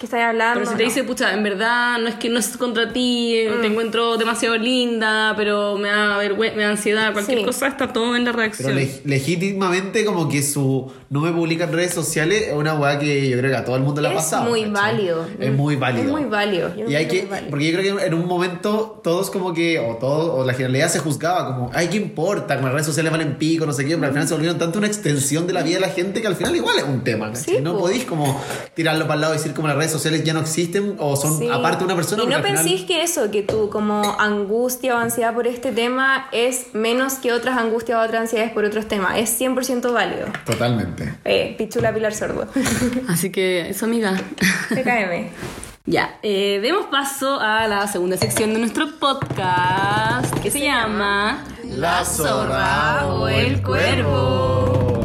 [0.04, 0.60] ¿Qué estás hablando?
[0.60, 0.88] Pero si te No.
[0.90, 3.60] dice, pucha, en verdad no es que no es contra ti, Mm.
[3.62, 7.44] te encuentro demasiado linda, pero me da vergüenza, me da ansiedad, cualquier Sí.
[7.46, 8.76] cosa, está todo en la Pero reacción.
[8.76, 13.30] leg- legítimamente como que su no me publica en redes sociales es una weá que
[13.30, 14.44] yo creo que a todo el mundo le ha Es pasado.
[14.50, 14.72] muy ¿cachai?
[14.72, 15.26] válido.
[15.38, 16.04] Es muy válido.
[16.04, 16.74] Es muy válido.
[16.76, 17.50] Yo Y hay que, muy válido.
[17.50, 20.88] porque yo creo que en un momento todos como que, o todos, o la generalidad
[20.88, 22.56] se juzgaba como, ay, ¿qué importa?
[22.56, 24.78] Como las redes sociales valen pico, no sé qué, pero al final se volvieron tanto
[24.78, 27.28] una extensión de la vida de la gente que al final igual es un tema,
[27.32, 27.56] ¿cachai?
[27.56, 27.78] Sí, no po.
[27.80, 28.42] podéis como
[28.74, 31.38] tirarlo para el lado y decir como las redes sociales ya no existen o son
[31.38, 31.48] Sí.
[31.50, 32.22] aparte de una persona.
[32.22, 36.26] Y no al final- que eso, que tu como angustia o ansiedad por este tema
[36.32, 39.16] es menos que otras angustias o otras ansiedades por otros temas.
[39.18, 40.26] Es 100% válido.
[40.44, 41.14] Totalmente.
[41.24, 42.46] Eh, Pichula Pilar Sordo.
[43.08, 44.20] Así que eso, amiga.
[44.68, 45.30] PKM.
[45.86, 52.04] ya, eh, demos paso a la segunda sección de nuestro podcast que se, llama La
[52.04, 55.03] zorra o el cuervo.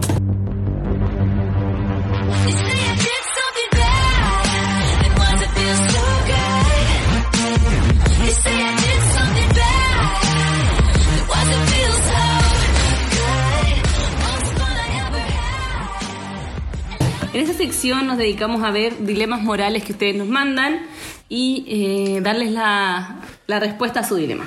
[17.31, 20.81] En esta sección nos dedicamos a ver dilemas morales que ustedes nos mandan
[21.29, 24.45] y eh, darles la, la respuesta a su dilema.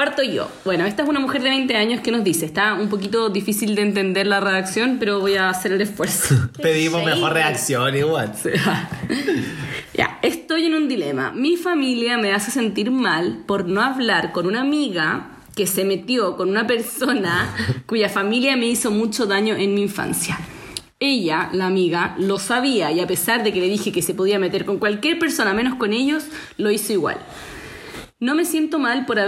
[0.00, 0.48] Parto yo.
[0.64, 3.74] Bueno, esta es una mujer de 20 años que nos dice, está un poquito difícil
[3.74, 6.36] de entender la redacción, pero voy a hacer el esfuerzo.
[6.62, 8.32] Pedimos mejor reacción igual.
[9.92, 11.32] ya, estoy en un dilema.
[11.32, 16.34] Mi familia me hace sentir mal por no hablar con una amiga que se metió
[16.34, 20.40] con una persona cuya familia me hizo mucho daño en mi infancia.
[20.98, 24.38] Ella, la amiga, lo sabía y a pesar de que le dije que se podía
[24.38, 26.24] meter con cualquier persona menos con ellos,
[26.56, 27.18] lo hizo igual.
[28.18, 29.18] No me siento mal por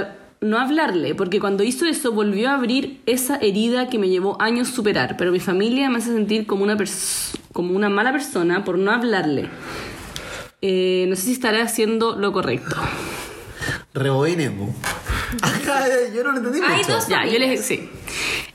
[0.43, 4.68] no hablarle, porque cuando hizo eso volvió a abrir esa herida que me llevó años
[4.68, 8.76] superar, pero mi familia me hace sentir como una, pers- como una mala persona por
[8.78, 9.49] no hablarle.
[10.61, 12.76] Eh, no sé si estaré haciendo lo correcto.
[13.95, 14.74] Rebobinemos.
[15.40, 16.93] Ajá, yo no lo entendí Hay mucho.
[16.93, 17.88] dos- Ya, yo les sí.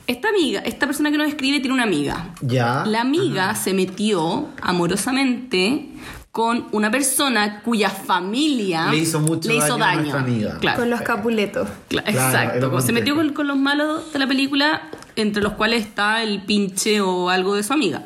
[0.07, 2.33] Esta amiga, esta persona que nos escribe tiene una amiga.
[2.41, 2.85] Ya.
[2.85, 5.89] La amiga se metió amorosamente
[6.37, 10.01] con una persona cuya familia Le hizo mucho le hizo daño a daño.
[10.01, 10.57] nuestra amiga.
[10.59, 10.79] Claro.
[10.81, 11.67] Con los capuletos.
[11.87, 12.81] Claro, Exacto.
[12.81, 14.83] se metió con, con los malos de la película,
[15.15, 18.03] entre los cuales está el pinche o algo de su amiga.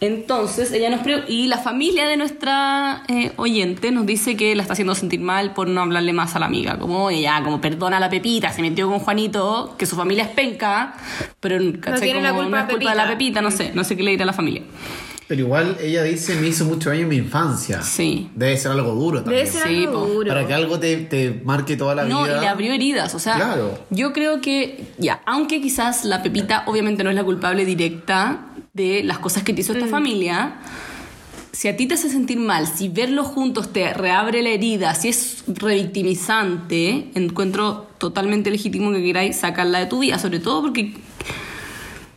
[0.00, 4.74] Entonces, ella nos y la familia de nuestra eh, oyente nos dice que la está
[4.74, 6.78] haciendo sentir mal por no hablarle más a la amiga.
[6.78, 10.30] Como ella, como perdona a la Pepita, se metió con Juanito, que su familia es
[10.30, 10.94] penca,
[11.40, 12.02] pero ¿cachai?
[12.02, 14.04] tiene la Como culpa no es culpa de la Pepita, no sé, no sé qué
[14.04, 14.62] le dirá a la familia.
[15.28, 17.82] Pero igual ella dice, me hizo mucho daño en mi infancia.
[17.82, 18.30] Sí.
[18.36, 19.44] Debe ser algo duro también.
[19.44, 20.28] Debe ser Sí, algo duro.
[20.28, 22.36] Para que algo te, te marque toda la No, vida.
[22.36, 23.76] y le abrió heridas, o sea, Claro.
[23.90, 29.02] yo creo que, ya, aunque quizás la Pepita obviamente no es la culpable directa de
[29.02, 30.58] las cosas que te hizo esta familia,
[31.50, 35.08] si a ti te hace sentir mal, si verlos juntos te reabre la herida, si
[35.08, 40.94] es revictimizante, encuentro totalmente legítimo que queráis sacarla de tu vida, sobre todo porque no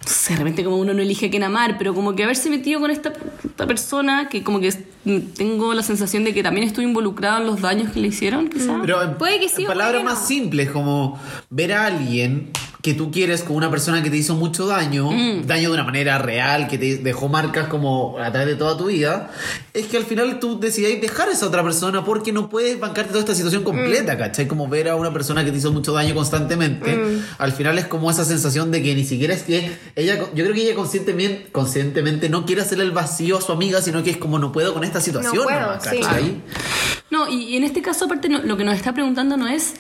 [0.10, 2.80] sé, de repente como uno no elige a quién amar, pero como que haberse metido
[2.80, 4.74] con esta, esta persona que como que
[5.04, 8.78] tengo la sensación de que también estuve involucrado en los daños que le hicieron, quizás.
[8.82, 10.10] Pero en, Puede que sí palabras que no.
[10.12, 11.20] más simples, como
[11.50, 12.50] ver a alguien
[12.82, 15.46] que tú quieres con una persona que te hizo mucho daño, Mm.
[15.46, 18.86] daño de una manera real, que te dejó marcas como a través de toda tu
[18.86, 19.32] vida,
[19.74, 23.10] es que al final tú decidáis dejar a esa otra persona porque no puedes bancarte
[23.10, 24.18] toda esta situación completa, Mm.
[24.18, 24.48] ¿cachai?
[24.48, 27.20] Como ver a una persona que te hizo mucho daño constantemente, Mm.
[27.38, 30.54] al final es como esa sensación de que ni siquiera es que ella, yo creo
[30.54, 34.18] que ella conscientemente, conscientemente no quiere hacerle el vacío a su amiga, sino que es
[34.18, 35.98] como no puedo con esta situación, puedo, nomás, sí.
[37.10, 39.74] No, y, y en este caso, aparte, no- lo que nos está preguntando no es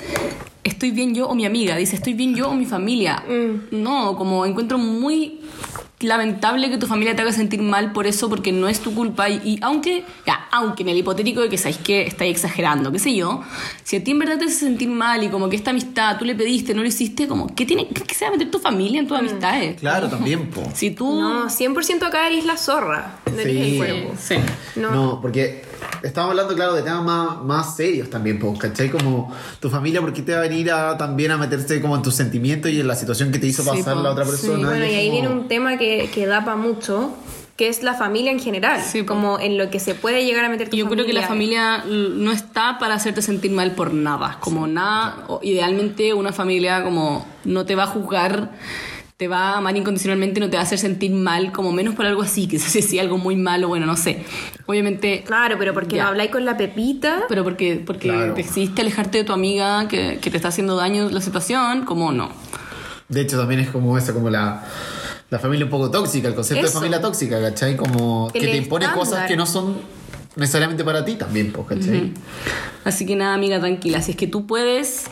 [0.63, 3.23] estoy bien yo o mi amiga, dice estoy bien yo o mi familia.
[3.71, 5.41] No, como encuentro muy
[6.01, 9.29] lamentable que tu familia te haga sentir mal por eso, porque no es tu culpa.
[9.29, 12.99] Y, y aunque, ya, aunque en el hipotético de que sabéis que estáis exagerando, qué
[12.99, 13.41] sé yo,
[13.83, 16.25] si a ti en verdad te hace sentir mal y como que esta amistad tú
[16.25, 18.99] le pediste, no lo hiciste, como, ¿qué tiene que se va a meter tu familia
[18.99, 19.79] en tus amistades?
[19.79, 20.63] Claro, también, po.
[20.73, 21.19] Si tú.
[21.19, 23.19] No, 100% acá eres la zorra.
[23.25, 23.71] No eres Sí.
[23.71, 24.13] el cuerpo.
[24.19, 24.35] Sí.
[24.77, 24.91] No.
[24.91, 25.21] No.
[25.21, 25.63] porque
[26.03, 28.89] estamos hablando, claro, de temas más, más serios también, po, ¿cachai?
[28.89, 32.01] Como tu familia, ¿por qué te va a venir a, también a meterse como en
[32.01, 34.01] tus sentimientos y en la situación que te hizo Sí, pasar po.
[34.03, 34.31] la otra Sí.
[34.31, 34.69] persona?
[34.69, 37.11] Bueno, y ahí como- viene un tema que, que da para mucho,
[37.55, 38.81] que es la familia en general.
[38.81, 41.27] Sí, como en lo que se puede llegar a meter tu yo creo que la
[41.27, 44.37] familia no está para hacerte sentir mal por nada.
[44.39, 48.51] Como nada, o idealmente una familia como no te va a juzgar,
[49.19, 52.05] te va a amar incondicionalmente, no te va a hacer sentir mal, como menos por
[52.05, 54.23] algo así, quizás si sí, algo muy malo, bueno, no sé.
[54.65, 56.03] Obviamente, Claro, pero porque Ya.
[56.03, 57.23] no habláis con la Pepita.
[57.27, 58.33] pero porque, porque Claro.
[58.33, 62.29] decidiste alejarte de tu amiga que, que te está haciendo daño la situación, como no.
[63.09, 64.63] De hecho, también es como esa, como la,
[65.29, 66.75] la familia un poco tóxica, el concepto Eso.
[66.75, 67.75] de familia tóxica, ¿cachai?
[67.75, 69.05] Como que te impone estándar.
[69.05, 69.81] cosas que no son
[70.37, 72.13] necesariamente para ti también, pues, ¿cachai?
[72.85, 74.01] Así que nada, amiga, tranquila.
[74.01, 75.07] Si es que tú puedes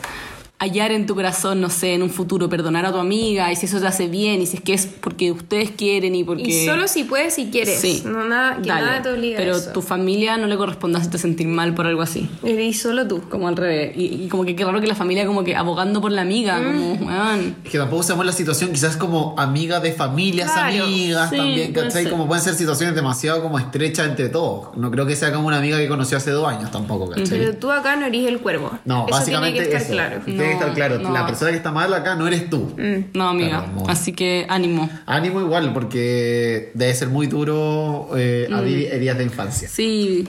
[0.60, 3.66] hallar en tu corazón, no sé, en un futuro, perdonar a tu amiga, y si
[3.66, 6.42] eso te hace bien, y si es que es porque ustedes quieren y porque...
[6.42, 7.80] Y solo si puedes y quieres.
[7.80, 8.02] Sí.
[8.04, 8.86] No nada, que Dale.
[8.86, 9.70] nada te obliga a Pero eso.
[9.72, 12.28] tu familia no le corresponde hacerte sentir mal por algo así.
[12.42, 13.22] Eres solo tú.
[13.28, 13.96] Como al revés.
[13.96, 16.56] Y, y como que qué raro que la familia como que abogando por la amiga,
[16.56, 17.54] como, weón.
[17.64, 20.84] Es que tampoco sabemos la situación, quizás como amiga de familias Claro.
[20.86, 22.10] amigas Sí, también, ¿cachai?
[22.10, 24.76] Como pueden ser situaciones demasiado como estrechas entre todos.
[24.76, 27.28] No creo que sea como una amiga que conoció hace dos años tampoco, ¿cachai?
[27.28, 28.72] Pero tú acá no eres el cuervo.
[28.84, 30.24] No, eso básicamente tiene que estar eso.
[30.24, 30.47] claro.
[30.48, 30.98] Tiene que No, estar claro.
[30.98, 31.12] no.
[31.12, 32.74] La persona que está mal acá no eres tú.
[33.14, 33.64] No, amiga.
[33.64, 33.88] Claro.
[33.90, 34.88] Así que ánimo.
[35.06, 38.54] Ánimo igual, porque debe ser muy duro eh, Mm.
[38.54, 39.68] abrir heridas de infancia.
[39.68, 40.26] Sí.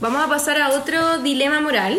[0.00, 1.98] Vamos a pasar a otro dilema moral.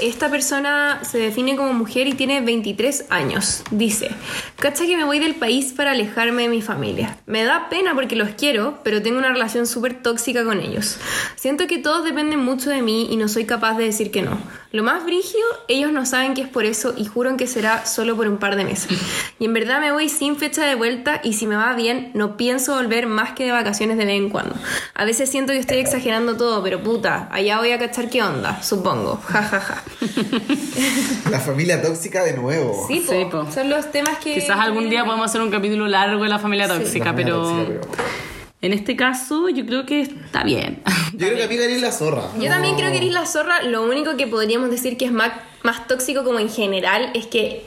[0.00, 3.64] Esta persona se define como mujer y tiene 23 años.
[3.72, 4.10] Dice,
[4.56, 7.18] cacha que me voy del país para alejarme de mi familia.
[7.26, 10.98] Me da pena porque los quiero, pero tengo una relación súper tóxica con ellos.
[11.34, 14.38] Siento que todos dependen mucho de mí y no soy capaz de decir que no.
[14.70, 18.14] Lo más brigio, ellos no saben que es por eso y juran que será solo
[18.16, 18.96] por un par de meses.
[19.38, 22.36] Y en verdad me voy sin fecha de vuelta y si me va bien, no
[22.36, 24.54] pienso volver más que de vacaciones de vez en cuando.
[24.94, 28.62] A veces siento que estoy exagerando todo, pero puta, allá voy a cachar qué onda,
[28.62, 29.20] supongo.
[29.28, 29.82] Ja, ja, ja.
[31.30, 32.86] La familia tóxica de nuevo.
[32.88, 33.12] Sí, po.
[33.12, 33.50] Sí, po.
[33.52, 34.34] son los temas que...
[34.34, 37.42] Quizás algún día podemos hacer un capítulo largo de la familia La tóxica, familia pero
[37.42, 38.18] tóxica, pero-
[38.60, 40.82] en este caso yo creo que está bien.
[41.12, 42.24] Yo creo que a mí Gary es la zorra.
[42.40, 43.62] Yo también creo que eres la zorra.
[43.62, 45.30] Lo único que podríamos decir que es más,
[45.62, 47.64] más tóxico como en general es que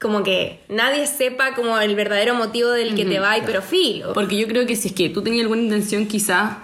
[0.00, 4.12] como que nadie sepa como el verdadero motivo del que te va y pero filo.
[4.14, 6.58] Porque yo creo que si es que tú tenías alguna intención quizá...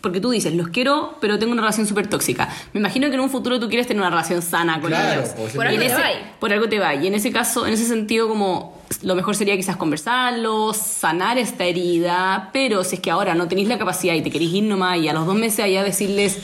[0.00, 2.48] Porque tú dices, los quiero, pero tengo una relación súper tóxica.
[2.72, 5.30] Me imagino que en un futuro tú quieres tener una relación sana con Claro, ellos.
[5.54, 6.38] Por Y algo en te ese- va.
[6.38, 6.94] Por algo te va.
[6.94, 11.64] Y en ese caso, en ese sentido, como lo mejor sería quizás conversarlo, sanar esta
[11.64, 14.98] herida, pero si es que ahora no tenéis la capacidad y te queréis ir nomás
[14.98, 16.38] y a los dos meses allá decirles,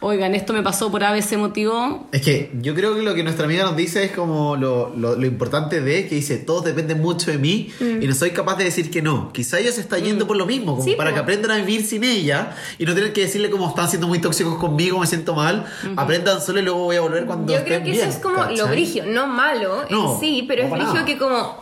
[0.00, 3.44] oigan, esto me pasó por ABC motivo, Es que yo creo que lo que nuestra
[3.44, 7.30] amiga nos dice es como lo, lo- lo importante de que dice, todos dependen mucho
[7.30, 9.32] de mí y no soy capaz de decir que no.
[9.32, 11.84] Quizá ella se está yendo por lo mismo, como Sí, para que aprendan a vivir
[11.84, 15.34] sin ella y no tener que decirle como están siendo muy tóxicos conmigo, me siento
[15.34, 15.66] mal.
[15.96, 18.36] Aprendan solo y luego voy a volver cuando Yo creo que bien, eso es como
[18.36, 18.56] ¿cachai?
[18.56, 21.04] lo brigio, no malo No, en sí, pero es brigio nada.
[21.04, 21.56] que como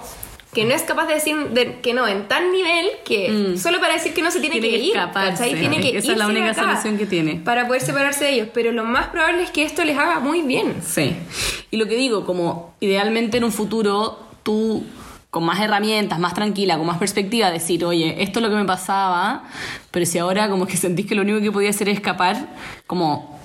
[0.52, 3.94] que no es capaz de decir de- que no en tal nivel que solo para
[3.94, 4.60] decir que no se tiene, Mm.
[4.60, 5.54] Tiene que, ir, ¿cachai?
[5.58, 7.36] Tiene que Esa es la única solución que tiene.
[7.36, 10.42] para poder separarse de ellos, pero lo más probable es que esto les haga muy
[10.42, 10.76] bien.
[10.84, 11.14] Sí.
[11.70, 14.84] Y lo que digo, como idealmente en un futuro tú
[15.30, 18.64] con más herramientas, más tranquila, con más perspectiva, decir, oye, esto es lo que me
[18.64, 19.44] pasaba,
[19.90, 22.48] pero si ahora como que sentís que lo único que podía hacer es escapar,
[22.86, 23.37] como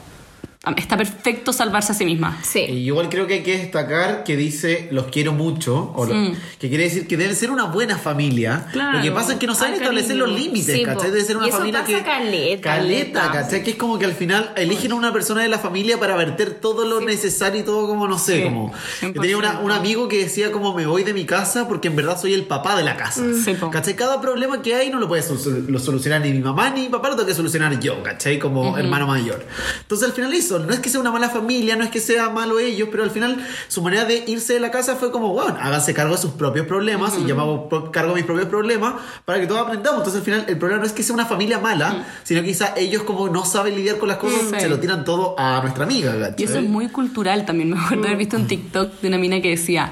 [0.78, 2.40] está perfecto salvarse a sí misma.
[2.42, 2.60] Sí.
[2.62, 6.14] Y igual creo que hay que destacar que dice los quiero mucho, o lo-
[6.58, 8.68] que quiere decir que deben ser una buena familia.
[8.72, 8.98] Claro.
[8.98, 10.84] Lo que pasa es que no saben establecer los límites, Sí.
[10.86, 11.12] ¿cachai?
[11.12, 12.04] Debe ser una Y eso familia pasa que.
[12.04, 13.32] caleta, Caleta, caleta.
[13.44, 13.64] ¿cachai?
[13.64, 16.54] Que es como que al final eligen a una persona de la familia para verter
[16.62, 18.72] todo lo necesario y todo como, no sé, Sí, como.
[18.72, 18.78] Yo
[19.10, 19.22] 100%.
[19.22, 22.18] tenía una- un amigo que decía como me voy de mi casa porque en verdad
[22.20, 23.22] soy el papá de la casa.
[23.44, 23.70] Sí, po.
[23.70, 23.96] ¿Cachai?
[23.98, 26.88] Cada problema que hay no lo puede sol- lo solucionar ni mi mamá ni mi
[26.90, 28.40] papá, lo tengo que solucionar yo, ¿cachai?
[28.40, 29.46] Como hermano mayor.
[29.82, 32.60] Entonces al final no es que sea una mala familia, no es que sea malo
[32.60, 35.94] ellos, pero al final su manera de irse de la casa fue como, bueno, háganse
[35.94, 38.96] cargo de sus propios problemas y yo me hago cargo de mis propios problemas
[39.26, 40.00] para que todos aprendamos.
[40.00, 42.74] Entonces al final el problema no es que sea una familia mala, sino que quizá
[42.76, 44.60] ellos como no saben lidiar con las cosas, Sí.
[44.60, 46.36] se lo tiran todo a nuestra amiga, ¿cachai?
[46.38, 47.70] Y eso es muy cultural también.
[47.72, 49.92] Me acuerdo haber visto un TikTok de una mina que decía,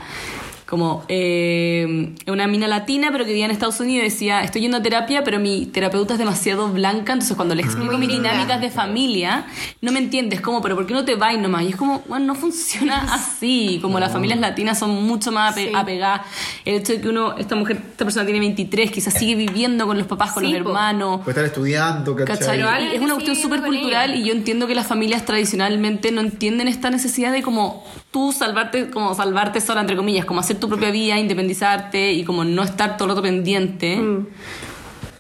[0.68, 4.82] como, eh, una mina latina, pero que vivía en Estados Unidos, decía, estoy yendo a
[4.82, 8.32] terapia, pero mi terapeuta es demasiado blanca, entonces cuando le explico mis linda.
[8.32, 9.46] dinámicas de familia,
[9.82, 11.64] no me entiendes, como, pero ¿por qué no te vas nomás?
[11.64, 15.62] Y es como, bueno, no funciona así, como las familias latinas son mucho más ape-
[15.70, 15.72] Sí.
[15.76, 16.22] apegadas.
[16.66, 19.98] El hecho de que uno, esta mujer, esta persona tiene 23, quizás sigue viviendo con
[19.98, 21.20] los papás, con Sí, los hermanos.
[21.20, 22.62] Puede estar estudiando, ¿cachai?
[22.96, 26.90] Es una cuestión súper cultural y yo entiendo que las familias tradicionalmente no entienden esta
[26.90, 31.18] necesidad de como tú salvarte, como salvarte sola, entre comillas, como hacer tu propia vida,
[31.20, 33.96] independizarte y como no estar todo el rato pendiente.
[33.98, 34.28] Mm.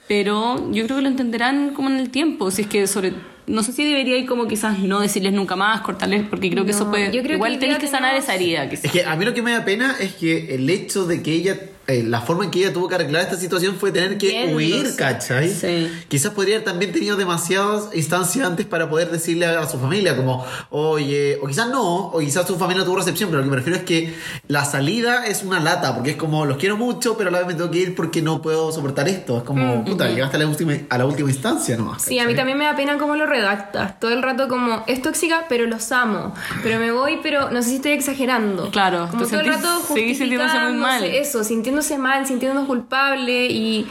[0.07, 3.13] Pero yo creo que lo entenderán como en el tiempo, si es que sobre...
[3.47, 6.71] No sé si debería ir como quizás no decirles nunca más, cortarles, porque creo que
[6.71, 7.05] eso No, puede...
[7.07, 8.85] yo creo que igual hoy tenés que sanar tenemos- esa herida, quizás.
[8.85, 11.33] Es que a mí lo que me da pena es que el hecho de que
[11.33, 11.57] ella,
[11.87, 14.55] eh, la forma en que ella tuvo que arreglar esta situación fue tener que Yéndose.
[14.55, 15.49] huir, ¿cachai?
[15.49, 15.91] Sí.
[16.07, 20.45] Quizás podría haber también tenido demasiadas instancias antes para poder decirle a su familia, como,
[20.69, 23.77] oye, o quizás no, o quizás su familia tuvo recepción, pero lo que me refiero
[23.77, 24.13] es que
[24.47, 27.47] la salida es una lata, porque es como, los quiero mucho, pero a la vez
[27.47, 29.37] me tengo que ir porque no puedo soportar esto.
[29.39, 32.03] Es como, puta, llegaste a la última, a la última instancia nomás.
[32.03, 32.35] Sí, a mí ¿cachai?
[32.35, 33.99] también me da pena cómo lo redactas.
[33.99, 36.33] Todo el rato como, es tóxica, pero los amo.
[36.63, 38.69] Pero me voy, pero no sé si estoy exagerando.
[38.71, 41.03] Claro, como todo el rato seguís sintiéndose muy mal.
[41.03, 43.87] Eso, sintiéndose mal, sintiéndose culpable y...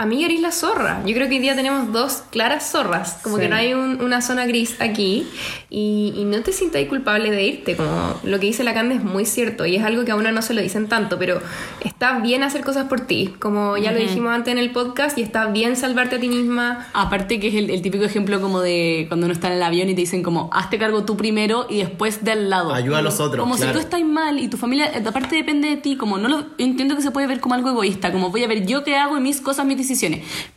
[0.00, 1.02] A mí eres la zorra.
[1.04, 3.18] Yo creo que hoy día tenemos dos claras zorras.
[3.22, 3.42] Como Sí.
[3.42, 5.26] que no hay un- una zona gris aquí.
[5.70, 7.74] Y, y no te sientas culpable de irte.
[7.76, 9.66] Como lo que dice la Cande es muy cierto.
[9.66, 11.18] Y es algo que a uno no se lo dicen tanto.
[11.18, 11.40] Pero
[11.84, 13.34] está bien hacer cosas por ti.
[13.40, 15.18] Como ya lo dijimos antes en el podcast.
[15.18, 16.86] Y está bien salvarte a ti misma.
[16.92, 19.88] Aparte que es el, el típico ejemplo como de cuando uno está en el avión
[19.88, 22.72] y te dicen como, hazte cargo tú primero y después de al lado.
[22.72, 23.72] Ayuda a los otros, Como claro.
[23.72, 26.94] si tú estás mal y tu familia, aparte depende de ti, como no lo, entiendo
[26.94, 29.20] que se puede ver como algo egoísta, como voy a ver yo qué hago y
[29.20, 29.87] mis cosas, mis decisiones,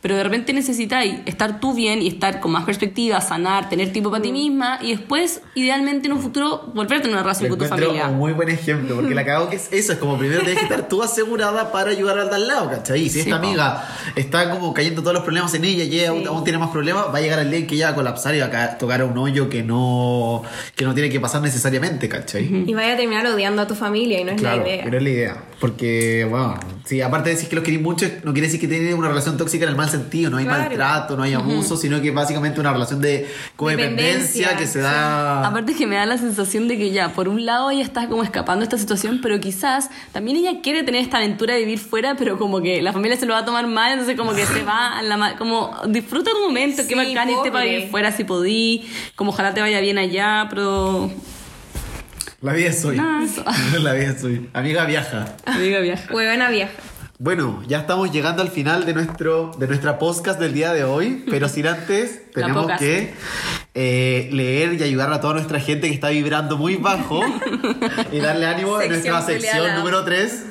[0.00, 4.10] pero de repente necesitáis estar tú bien y estar con más perspectiva, sanar, tener tiempo
[4.10, 7.56] para ti misma y después, idealmente en un futuro, volver a tener una relación Lo
[7.56, 8.08] con tu familia.
[8.08, 10.64] un muy buen ejemplo, porque la cagado que es eso, es como primero tienes que
[10.64, 13.02] estar tú asegurada para ayudar al de al lado, ¿cachai?
[13.02, 13.46] Y si Sí, esta po.
[13.46, 13.84] amiga
[14.16, 17.06] está como cayendo todos los problemas en ella y ella aún, aún tiene más problemas,
[17.14, 18.78] va a llegar el día en que ella va a colapsar y va a ca-
[18.78, 20.42] tocar a un hoyo que no,
[20.74, 22.64] que no tiene que pasar necesariamente, ¿cachai?
[22.66, 24.84] Y vaya a terminar odiando a tu familia y no es Claro, la idea.
[24.84, 25.36] pero es la idea.
[25.60, 28.94] Porque, bueno, sí, aparte de decir que los querís mucho, no quiere decir que tienen
[28.94, 30.60] una relación tóxica en el mal sentido, no hay Claro.
[30.64, 34.72] maltrato, no hay abuso, sino que es básicamente una relación de codependencia Dependencia, que se
[34.74, 34.78] sí.
[34.80, 35.46] da...
[35.46, 38.22] Aparte que me da la sensación de que ya, por un lado ella está como
[38.22, 42.14] escapando de esta situación, pero quizás también ella quiere tener esta aventura de vivir fuera,
[42.16, 44.62] pero como que la familia se lo va a tomar mal, entonces como que se
[44.64, 48.12] va a la ma- como disfruta tu momento, qué Sí, bacán irte para vivir fuera
[48.12, 51.10] si podí, como ojalá te vaya bien allá, pero
[52.40, 52.96] La vida es hoy.
[52.96, 53.44] Nada, eso.
[53.80, 54.48] La vida es hoy.
[54.52, 55.36] Amiga viaja.
[55.60, 56.12] diga viaja.
[56.12, 56.72] Huevona vieja.
[57.22, 61.24] Bueno, ya estamos llegando al final de nuestro de nuestra podcast del día de hoy,
[61.30, 63.14] pero sin antes tenemos que
[63.74, 67.20] eh, leer y ayudar a toda nuestra gente que está vibrando muy bajo
[68.10, 70.46] y darle ánimo en nuestra sección número 3.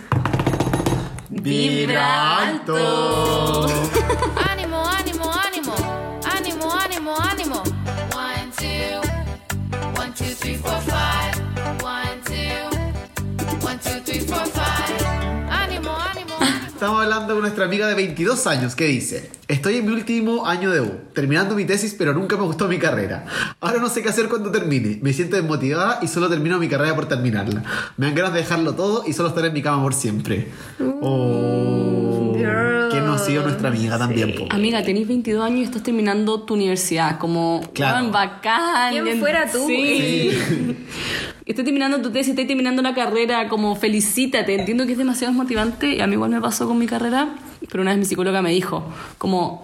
[1.29, 3.67] Vibra alto.
[17.31, 20.81] hablando con nuestra amiga de 22 años que dice, estoy en mi último año de
[20.81, 23.25] U, terminando mi tesis pero nunca me gustó mi carrera.
[23.59, 26.93] Ahora no sé qué hacer cuando termine, me siento desmotivada y solo termino mi carrera
[26.95, 27.63] por terminarla.
[27.97, 30.47] Me dan ganas de dejarlo todo y solo estar en mi cama por siempre.
[31.01, 32.33] Oh,
[32.91, 34.35] que no ha sido nuestra amiga también.
[34.35, 34.47] po.
[34.49, 38.11] Amiga, tenés 22 años y estás terminando tu universidad, como Claro.
[38.11, 38.91] bacán.
[38.91, 39.65] ¿Quién En- fuera tú?
[39.67, 40.31] Sí.
[41.45, 44.53] Estás terminando tu tesis, estás terminando la carrera, como felicítate.
[44.53, 47.35] Entiendo que es demasiado motivante y a mí igual me pasó con mi carrera,
[47.69, 48.83] pero una vez mi psicóloga me dijo,
[49.17, 49.63] como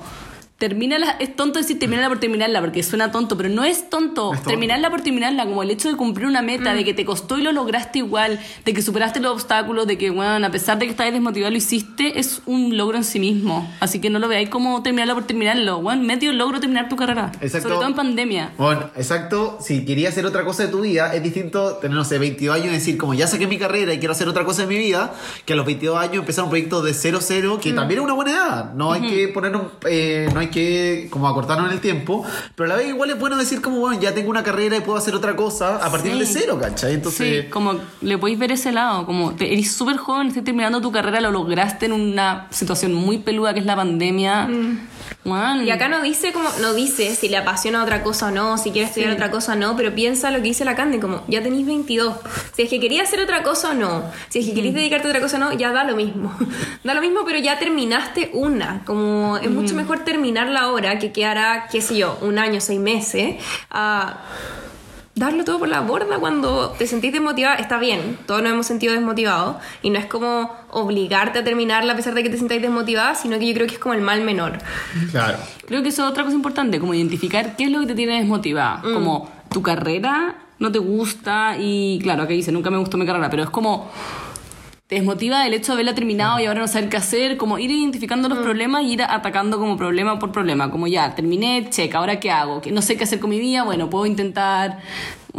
[0.58, 4.40] termínala, es tonto decir terminarla por terminarla, porque suena tonto, pero no es tonto, es
[4.40, 4.50] tonto.
[4.50, 7.44] terminarla por terminarla, como el hecho de cumplir una meta, de que te costó y
[7.44, 10.92] lo lograste igual, de que superaste los obstáculos, de que, bueno, a pesar de que
[10.92, 13.72] estabas desmotivado, lo hiciste, es un logro en sí mismo.
[13.80, 17.32] Así que no lo veáis como terminarla por terminarlo, bueno, medio logro terminar tu carrera,
[17.40, 17.70] Exacto.
[17.70, 18.52] sobre todo en pandemia.
[18.58, 19.60] Bueno, exacto.
[19.62, 22.68] Si querías hacer otra cosa de tu vida, es distinto tener, no sé, 22 años
[22.70, 25.14] y decir, como ya saqué mi carrera y quiero hacer otra cosa de mi vida,
[25.46, 28.32] que a los 22 años empezar un proyecto de 0-0, que también es una buena
[28.32, 28.74] edad.
[28.74, 32.24] No hay que ponernos, eh, no hay que como acortarnos en el tiempo,
[32.56, 34.82] pero a la vez igual es bueno decir, como, bueno, ya tengo una carrera y
[34.82, 36.20] puedo hacer otra cosa a partir Sí.
[36.20, 36.94] de cero, ¿cachai?
[36.96, 40.82] Entonces, Sí, como le podéis ver ese lado, como te, eres súper joven, estás terminando
[40.82, 44.48] tu carrera, lo lograste en una situación muy peluda que es la pandemia.
[45.66, 48.72] Y acá no dice como, no dice si le apasiona otra cosa o no, si
[48.72, 51.44] quiere estudiar otra cosa o no, pero piensa lo que dice la Candy, como ya
[51.44, 52.16] tenéis 22.
[52.54, 55.10] Si es que querías hacer otra cosa o no, si es que querías dedicarte a
[55.10, 56.34] otra cosa o no, ya da lo mismo.
[56.84, 58.84] da lo mismo, pero ya terminaste una.
[58.86, 63.36] Como es mucho mejor terminarla ahora que quedará, qué sé yo, un año, seis meses,
[65.18, 68.94] darlo todo por la borda cuando te sentís desmotivada, está bien, todos nos hemos sentido
[68.94, 73.16] desmotivados y no es como obligarte a terminarla a pesar de que te sintáis desmotivada,
[73.16, 74.60] sino que yo creo que es como el mal menor.
[75.12, 75.38] claro.
[75.68, 78.20] Creo que eso es otra cosa importante, como identificar qué es lo que te tiene
[78.20, 78.82] desmotivada.
[78.82, 83.30] Como tu carrera no te gusta y claro, aquí dice, nunca me gustó mi carrera,
[83.30, 83.90] pero es como
[84.88, 87.70] te desmotiva el hecho de haberla terminado y ahora no saber qué hacer, como ir
[87.70, 92.22] identificando los problemas y ir atacando como problema por problema, como ya, terminé, check, ahora
[92.22, 94.80] qué hago, que no sé qué hacer con mi vida, bueno, puedo intentar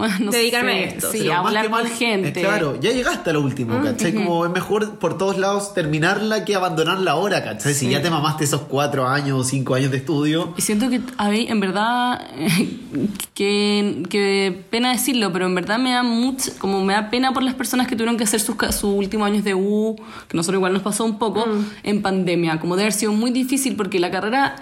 [0.20, 1.12] no Dedicarme sé, a esto.
[1.12, 2.28] Sí, Pero más hablar que con mal, gente.
[2.28, 4.14] eh, claro, ya llegaste a lo último, ¿cachai?
[4.14, 7.74] Como es mejor por todos lados terminarla que abandonarla ahora, ¿cachai?
[7.74, 10.54] Si ya te mamaste esos cuatro años o cinco años de estudio.
[10.56, 12.26] Y siento que, a ver, en verdad,
[13.34, 17.42] que, que pena decirlo, pero en verdad me da mucho, como me da pena por
[17.42, 19.96] las personas que tuvieron que hacer sus, sus últimos años de U,
[20.28, 21.44] que nosotros igual nos pasó un poco,
[21.82, 24.56] en pandemia, como de haber sido muy difícil, porque la carrera,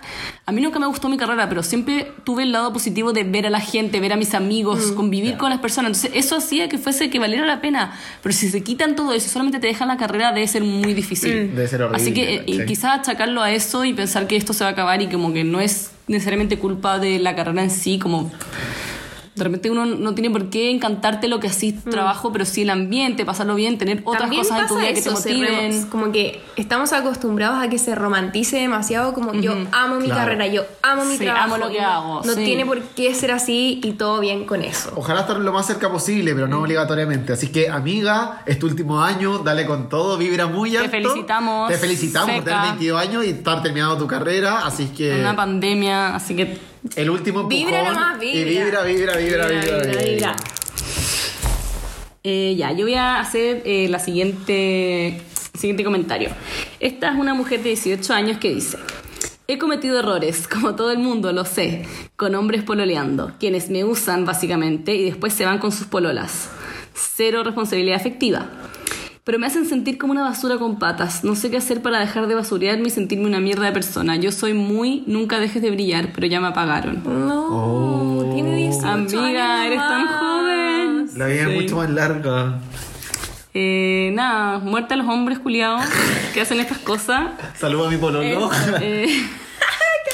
[0.45, 3.47] a mí nunca me gustó mi carrera, pero siempre tuve el lado positivo de ver
[3.47, 6.79] a la gente, ver a mis amigos, convivir con las personas, entonces eso hacía que
[6.79, 9.89] fuese que valiera la pena, pero si se quitan todo eso y solamente te dejan
[9.89, 11.55] la carrera, debe ser muy difícil.
[11.55, 12.66] Debe ser horrible, Así que eh, ¿cachai?
[12.66, 15.45] quizás achacarlo a eso y pensar que esto se va a acabar y como que
[15.45, 18.31] no es necesariamente culpa de la carrera en sí, como
[19.37, 22.70] de repente uno no tiene por qué encantarte lo que así trabajo, pero sí el
[22.70, 25.87] ambiente, pasarlo bien, tener otras También cosas en tu vida que te eso, motiven.
[25.89, 30.20] como que estamos acostumbrados a que se romantice demasiado como yo amo mi Claro.
[30.22, 31.55] carrera, yo amo mi Sí, trabajo.
[31.55, 32.45] amo lo que hago, No sí.
[32.45, 34.91] tiene por qué ser así y todo bien con eso.
[34.97, 37.34] Ojalá estar lo más cerca posible, pero no obligatoriamente.
[37.34, 40.91] Así que, amiga, es tu último año, dale con todo, vibra muy Te alto.
[40.93, 42.51] felicitamos, Te felicitamos por seca.
[42.62, 44.66] tener 22 años y estar terminando tu carrera.
[44.66, 46.59] Así que, Una pandemia, así que
[46.95, 47.49] el último empujón.
[47.64, 48.64] Vibra nomás, Y vibra.
[48.64, 50.03] vibra, vibra, vibra, vibra, Vibra, vibra.
[50.05, 50.37] vibra.
[52.24, 55.20] Eh, ya, yo voy a hacer eh, la siguiente,
[55.57, 56.30] siguiente comentario.
[56.80, 58.78] Esta es una mujer de 18 años que dice:
[59.47, 64.24] He cometido errores, como todo el mundo, lo sé, con hombres pololeando, quienes me usan
[64.24, 66.49] básicamente y después se van con sus pololas.
[66.95, 68.49] Cero responsabilidad afectiva.
[69.27, 71.24] Pero me hacen sentir como una basura con patas.
[71.24, 74.14] No sé qué hacer para dejar de basurearme y sentirme una mierda de persona.
[74.14, 77.03] Yo soy muy, nunca dejes de brillar, pero ya me apagaron.
[77.05, 81.11] No, tiene 18 Amiga, años eres tan joven.
[81.16, 82.61] La vida es mucho más larga.
[83.53, 85.83] Eh, nada, muerte a los hombres culiados
[86.33, 87.31] que hacen estas cosas.
[87.59, 88.49] Saludo a mi pololo.
[88.81, 89.27] Eh,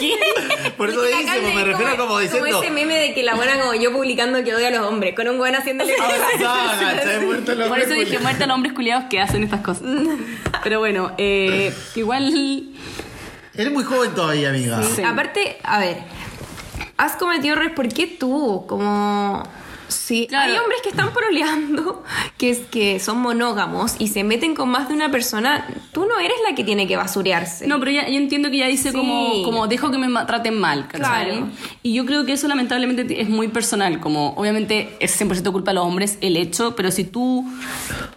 [0.08, 0.70] ¿Qué?
[0.76, 2.48] Por eso dice, me- refiero como diciendo.
[2.50, 5.14] Como ese meme de que la buena como yo publicando que odia a los hombres,
[5.14, 5.98] con un buen haciéndole el
[7.68, 8.22] Por eso dije culiao.
[8.22, 9.84] muerte a los hombres culiados que hacen estas cosas.
[10.64, 12.32] Pero bueno, eh, igual.
[13.54, 14.82] Eres muy joven todavía, amiga.
[14.82, 15.02] Sí.
[15.02, 15.98] Aparte, a ver,
[16.96, 18.64] has cometido errores, ¿por qué tú?
[18.66, 19.42] Como...
[19.92, 20.52] Sí, Claro.
[20.52, 22.02] hay hombres que están proleando,
[22.38, 25.66] que, es, que son monógamos y se meten con más de una persona.
[25.92, 27.66] Tú no eres la que tiene que basurearse.
[27.66, 28.96] No, pero ya, yo entiendo que ya dice Sí.
[28.96, 31.30] como, como dejo que me traten mal, ¿cachai?
[31.30, 31.48] Claro.
[31.82, 35.74] Y yo creo que eso lamentablemente es muy personal, como obviamente es 100% culpa de
[35.76, 37.44] los hombres el hecho, pero si tú,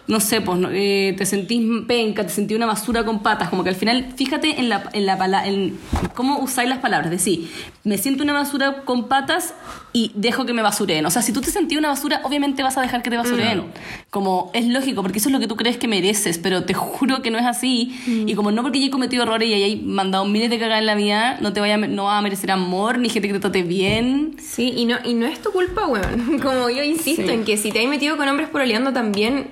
[0.07, 3.69] no sé, pues eh, te sentís penca, te sentís una basura con patas, como que
[3.69, 5.15] al final, fíjate en la, en la
[5.47, 5.77] en
[6.13, 7.49] cómo usáis las palabras, decir,
[7.83, 9.53] me siento una basura con patas
[9.95, 11.05] y dejo que me basureen.
[11.05, 13.63] O sea, si tú te sentís una basura, obviamente vas a dejar que te basureen.
[14.09, 17.21] Como es lógico, porque eso es lo que tú crees que mereces, pero te juro
[17.21, 17.95] que no es así.
[18.27, 20.85] Y como no porque yo he cometido errores y hayáis mandado miles de cagadas en
[20.85, 23.63] la vida, no te vaya no vas a merecer amor, ni gente que te trate
[23.63, 24.35] bien.
[24.37, 26.39] Sí, y no, y no es tu culpa, weón.
[26.43, 27.29] Como yo insisto Sí.
[27.31, 29.47] en que si te has metido con hombres pololeando también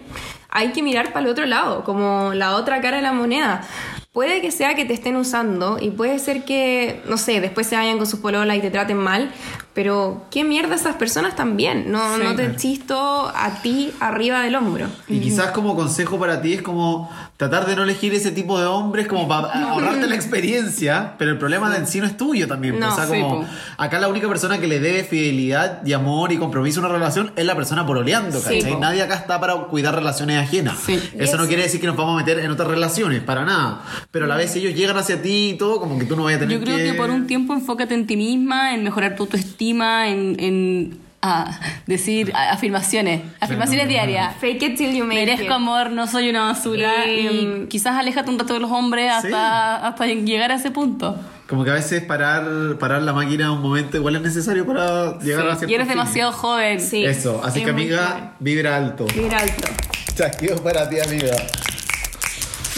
[0.50, 3.66] hay que mirar para el otro lado, como la otra cara de la moneda.
[4.12, 7.76] Puede que sea que te estén usando y puede ser que, no sé, después se
[7.76, 9.32] vayan con sus pololas y te traten mal,
[9.74, 11.92] pero qué mierda esas personas también.
[11.92, 12.22] No, Sí.
[12.24, 14.88] no te chisto a ti arriba del hombro.
[15.08, 18.66] Y quizás como consejo para ti es como tratar de no elegir ese tipo de
[18.68, 22.48] hombres como para ahorrarte la experiencia, pero el problema de en sí no es tuyo
[22.48, 22.80] también.
[22.80, 23.48] No, o sea, sí, como po.
[23.78, 27.32] acá la única persona que le debe fidelidad y amor y compromiso a una relación
[27.36, 28.74] es la persona pololeando, Sí, ¿cachai?
[28.74, 28.80] po.
[28.80, 30.78] Nadie acá está para cuidar relaciones ajenas.
[30.86, 31.00] Sí.
[31.18, 33.82] Eso no quiere decir que nos vamos a meter en otras relaciones, para nada.
[34.12, 36.24] Pero a la vez si ellos llegan hacia ti y todo, como que tú no
[36.26, 39.16] vayas a tener Yo creo que por un tiempo enfócate en ti misma, en mejorar
[39.16, 44.36] tu autoestima, en, en ah, decir a- afirmaciones, afirmaciones diarias.
[44.40, 45.52] Fake it till you make Merezco it.
[45.52, 49.30] amor, no soy una basura Em, y quizás aléjate un rato de los hombres hasta,
[49.30, 49.86] Sí.
[49.88, 51.18] hasta llegar a ese punto.
[51.48, 52.44] Como que a veces parar,
[52.80, 55.88] parar la máquina un momento igual es necesario para llegar a Sí, cierto y eres
[55.88, 55.98] fin.
[55.98, 56.80] demasiado joven.
[56.82, 57.06] Sí.
[57.06, 59.06] Eso, así Es que amiga, vibra alto.
[59.16, 59.68] Mira alto.
[60.16, 61.36] Chasquido para ti, amiga.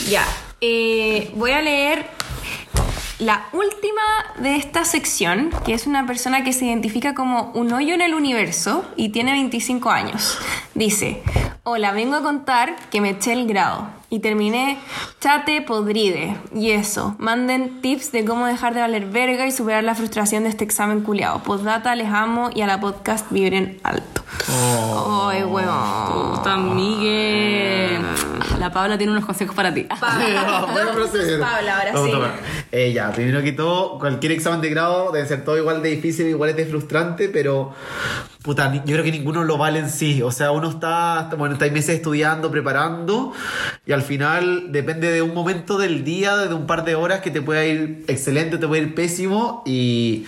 [0.10, 0.26] Ya,
[0.62, 2.06] eh, voy a leer
[3.20, 4.02] la última
[4.40, 8.14] de esta sección, que es una persona que se identifica como un hoyo en el
[8.14, 10.38] universo y tiene 25 años.
[10.74, 11.24] Dice,
[11.64, 14.78] hola, vengo a contar que me eché el grado y terminé
[15.20, 16.38] chate podride.
[16.54, 20.50] Y eso, manden tips de cómo dejar de valer verga y superar la frustración de
[20.50, 21.44] este examen culiado.
[21.44, 24.24] Postdata, les amo y a la podcast vibren alto.
[24.48, 26.36] Ay, weón.
[26.36, 28.02] Puta, Miguel.
[28.60, 29.84] La Paula tiene unos consejos para ti.
[30.00, 30.68] Pabla.
[30.72, 31.40] Voy a proceder.
[31.40, 32.68] Pabla, ahora Vamos sí.
[32.72, 36.28] Eh, ya, primero que todo, cualquier examen de grado debe ser todo igual de difícil,
[36.28, 37.74] igual es de frustrante, pero
[38.46, 40.22] puta, yo creo que ninguno lo vale en sí.
[40.22, 43.34] O sea, uno está, bueno, está meses estudiando, preparando,
[43.88, 47.32] y al final depende de un momento del día, de un par de horas que
[47.32, 50.26] te pueda ir excelente, te puede ir pésimo, y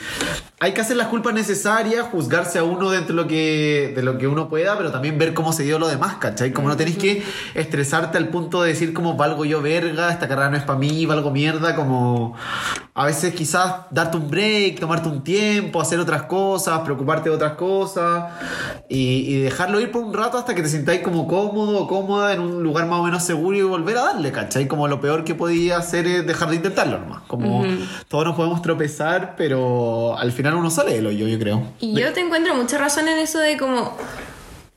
[0.59, 4.17] hay que hacer las culpas necesarias, juzgarse a uno dentro de lo que, de lo
[4.17, 6.51] que uno pueda, pero también ver cómo se dio lo demás, ¿cachai?
[6.51, 7.21] Como no tenés que
[7.53, 11.05] estresarte al punto de decir como valgo yo verga, esta carrera no es para mí,
[11.05, 12.35] valgo mierda, como
[12.95, 17.53] a veces quizás darte un break, tomarte un tiempo, hacer otras cosas, preocuparte de otras
[17.53, 18.06] cosas
[18.89, 22.33] y, y dejarlo ir por un rato hasta que te sintáis como cómodo o cómoda
[22.33, 24.67] en un lugar más o menos seguro y volver a darle, ¿cachai?
[24.67, 27.23] Como lo peor que podía hacer es dejar de intentarlo nomás.
[27.27, 27.65] Como
[28.07, 31.63] todos nos podemos tropezar, pero al final uno sale del hoyo, yo creo.
[31.79, 33.95] Y yo te encuentro mucha razón en eso de como.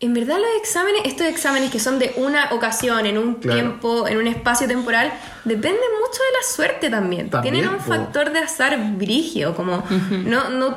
[0.03, 3.61] En verdad, los exámenes, estos exámenes que son de una ocasión, en un Claro.
[3.61, 5.13] tiempo, en un espacio temporal,
[5.45, 7.29] dependen mucho de la suerte también.
[7.29, 7.85] También, Tienen un po.
[7.91, 9.83] factor de azar brigio, como
[10.25, 10.75] no, no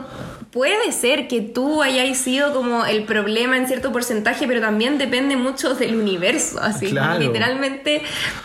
[0.54, 5.36] puede ser que tú hayáis sido como el problema en cierto porcentaje, pero también depende
[5.36, 6.60] mucho del universo.
[6.62, 7.20] Así, Claro.
[7.20, 8.04] literalmente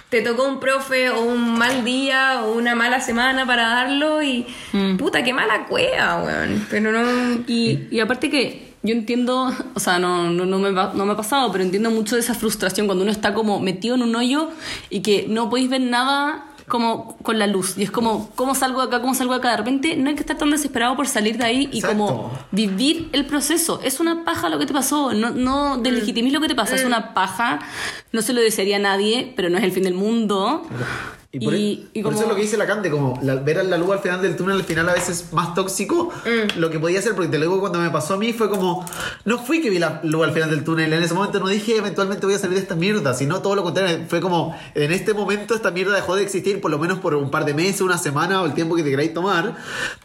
[0.08, 4.46] te tocó un profe o un mal día o una mala semana para darlo y
[4.98, 6.66] puta, qué mala cueva, weón.
[6.70, 7.44] Pero no.
[7.46, 11.12] Y, y aparte que yo entiendo, o sea, no, no, no me, va- no me
[11.12, 14.16] ha pasado, pero entiendo mucho de esa frustración cuando uno está como metido en un
[14.16, 14.50] hoyo
[14.88, 17.76] y que no podéis ver nada como con la luz.
[17.76, 19.00] Y es como, ¿cómo salgo de acá?
[19.00, 19.50] ¿Cómo salgo de acá?
[19.52, 21.96] De repente no hay que estar tan desesperado por salir de ahí y Exacto.
[21.96, 23.80] como vivir el proceso.
[23.82, 25.12] Es una paja lo que te pasó.
[25.12, 26.76] No, no delegitimís lo que te pasa.
[26.76, 27.58] Es una paja.
[28.12, 30.66] No se lo desearía a nadie, pero no es el fin del mundo.
[31.30, 33.34] Y por, Y- y por como- eso es lo que dice la Cante, como la-
[33.34, 36.10] ver la luz al final del túnel al final a veces es más tóxico
[36.56, 38.82] lo que podía ser, porque te lo digo cuando me pasó a mí fue como,
[39.26, 41.76] no fui que vi la luz al final del túnel, en ese momento no dije
[41.76, 45.12] eventualmente voy a salir de esta mierda, sino todo lo contrario, fue como, en este
[45.12, 47.98] momento esta mierda dejó de existir por lo menos por un par de meses, una
[47.98, 49.54] semana o el tiempo que te queráis tomar,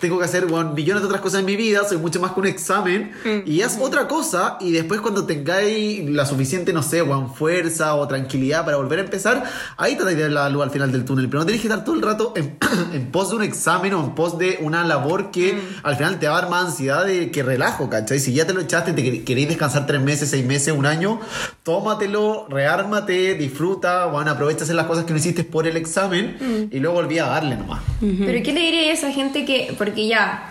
[0.01, 2.41] tengo que hacer bueno, millones de otras cosas en mi vida, soy mucho más que
[2.41, 3.13] un examen
[3.45, 8.05] y es otra cosa y después cuando tengáis la suficiente, no sé, bueno, fuerza o
[8.09, 9.41] tranquilidad para volver a empezar,
[9.78, 11.12] ahí tratáis de ver la luz al final del túnel.
[11.16, 12.57] Pero no tenéis que estar todo el rato en,
[12.93, 16.28] en pos de un examen o en pos de una labor que al final te
[16.28, 18.20] va a dar más ansiedad de que relajo, ¿cachai?
[18.20, 20.86] Si ya te lo echaste y te quer- queréis descansar tres meses, seis meses, un
[20.86, 21.20] año,
[21.64, 26.68] tómatelo, reármate, disfruta, bueno, aprovecha a hacer las cosas que no hiciste por el examen
[26.72, 27.82] y luego volví a darle nomás.
[27.99, 30.49] Pero ¿qué le diría a esa gente que, porque ya,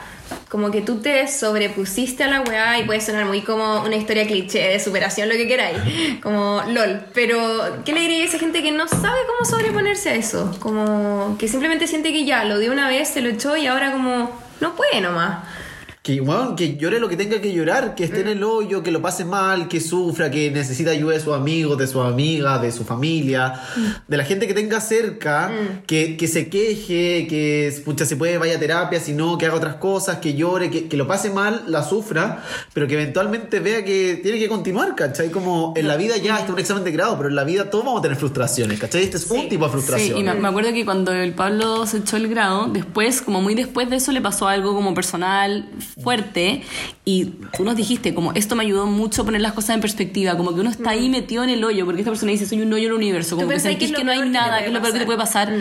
[0.48, 4.26] como que tú te sobrepusiste a la weá y puede sonar muy como una historia
[4.26, 5.78] cliché de superación, lo que queráis,
[6.22, 7.38] como lol, pero
[7.84, 10.56] ¿qué le diría a esa gente que no sabe cómo sobreponerse a eso?
[10.60, 13.92] Como que simplemente siente que ya, lo dio una vez, se lo echó y ahora
[13.92, 14.30] como
[14.60, 15.44] no puede nomás.
[16.02, 18.90] Que, weón, que llore lo que tenga que llorar, que esté en el hoyo, que
[18.90, 22.72] lo pase mal, que sufra, que necesita ayuda de sus amigos, de sus amigas, de
[22.72, 23.54] su familia,
[24.08, 25.52] de la gente que tenga cerca,
[25.86, 29.54] que, que se queje, que pucha, se puede vaya a terapia, si no, que haga
[29.54, 32.42] otras cosas, que llore, que, que lo pase mal, la sufra,
[32.74, 35.30] pero que eventualmente vea que tiene que continuar, ¿cachai?
[35.30, 37.84] Como en la vida ya está un examen de grado, pero en la vida todos
[37.84, 39.04] vamos a tener frustraciones, ¿cachai?
[39.04, 40.16] Este es un tipo de frustración.
[40.16, 43.40] Sí, y me, me acuerdo que cuando el Pablo se echó el grado, después, como
[43.40, 45.68] muy después de eso, le pasó algo como personal
[46.00, 46.62] fuerte
[47.04, 47.26] y
[47.56, 50.54] tú nos dijiste, como esto me ayudó mucho a poner las cosas en perspectiva, como
[50.54, 52.86] que uno está ahí metido en el hoyo, porque esta persona dice, soy un hoyo
[52.86, 54.66] en el universo, como que que sentís es que, lo no hay que nada, que
[54.66, 55.52] es lo peor que te puede pasar.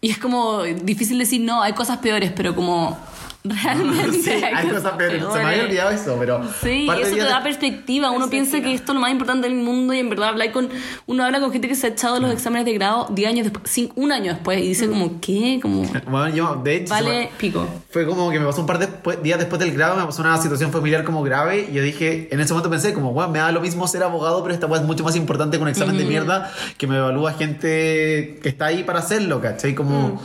[0.00, 2.98] Y es como difícil decir, no, hay cosas peores, pero como
[3.44, 5.22] realmente Sí, hay cosas peores.
[5.32, 6.40] Se me había olvidado eso, pero.
[6.62, 8.10] Sí, eso te da perspectiva.
[8.10, 10.68] Uno piensa que esto es lo más importante del mundo y en verdad hablar con.
[11.06, 13.70] Uno habla con gente que se ha echado los exámenes de grado 10 años después,
[13.70, 15.58] cinco- un año después y dice, como, ¿qué?
[15.60, 16.90] Como, Bueno, yo, de hecho.
[16.94, 17.66] vale me- pico.
[17.90, 20.22] Fue como que me pasó un par de después- días después del grado, me pasó
[20.22, 23.38] una situación familiar como grave y yo dije, en ese momento pensé como, bueno, me
[23.40, 26.04] da lo mismo ser abogado, pero esta es mucho más importante que un examen de
[26.04, 29.74] mierda que me evalúa gente que está ahí para hacerlo, ¿cachai?
[29.74, 30.20] Como,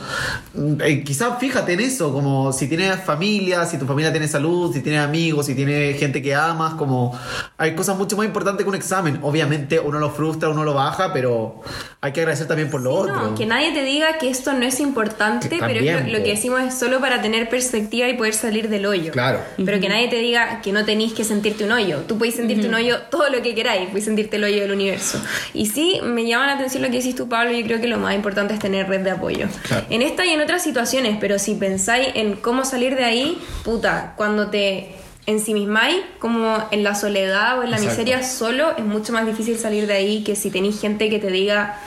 [0.82, 4.80] eh, quizás fíjate en eso, como si tienes familia, si tu familia tiene salud, si
[4.82, 7.18] tienes amigos, si tienes gente que amas, como
[7.58, 9.18] hay cosas mucho más importantes que un examen.
[9.22, 11.60] Obviamente uno lo frustra, uno lo baja, pero
[12.00, 13.14] hay que agradecer también por lo otro.
[13.14, 16.12] No, que nadie te diga que esto no es importante, Que pero es lo- también,
[16.12, 16.24] lo, po.
[16.24, 19.10] que decimos es solo para tener perspectiva y poder salir del hoyo.
[19.12, 19.40] Claro.
[19.64, 21.98] Pero que nadie te diga que no tenéis que sentirte un hoyo.
[22.06, 25.20] Tú puedes sentirte un hoyo todo lo que queráis, puedes sentirte el hoyo del universo.
[25.52, 27.98] Y sí, me llama la atención lo que decís tú, Pablo, yo creo que lo
[27.98, 29.48] más importante es tener red de apoyo.
[29.66, 29.86] Claro.
[29.90, 34.14] En esta y en otras situaciones, pero si pensáis en cómo salir de ahí, puta,
[34.16, 34.94] cuando te
[35.26, 37.90] ensimismáis como en la soledad o en la Exacto.
[38.00, 41.28] miseria solo, es mucho más difícil salir de ahí que si tenéis gente que te
[41.30, 41.78] diga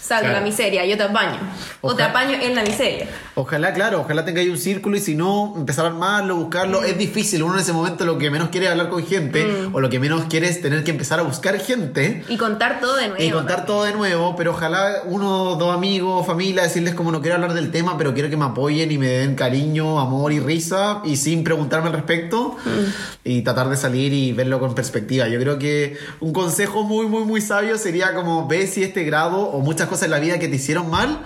[0.00, 0.40] sal de Claro.
[0.40, 1.38] la miseria, yo te apaño.
[1.80, 3.06] O te Ojalá- apaño en la miseria.
[3.36, 6.82] Ojalá, claro, ojalá tengáis un círculo y si no, empezar a armarlo, buscarlo.
[6.82, 6.84] Mm.
[6.84, 7.42] Es difícil.
[7.42, 9.98] Uno en ese momento lo que menos quiere es hablar con gente o lo que
[9.98, 13.22] menos quiere es tener que empezar a buscar gente Y contar todo de nuevo.
[13.24, 14.36] y contar todo de nuevo.
[14.36, 18.30] Pero ojalá uno, dos amigos, familia, decirles como no quiero hablar del tema, pero quiero
[18.30, 22.56] que me apoyen y me den cariño, amor y risa y sin preguntarme al respecto
[22.64, 22.84] Mm.
[23.24, 25.26] y tratar de salir y verlo con perspectiva.
[25.28, 29.40] Yo creo que un consejo muy, muy, muy sabio sería como ve si este grado
[29.40, 31.20] o muchas cosas en la vida que te hicieron mal,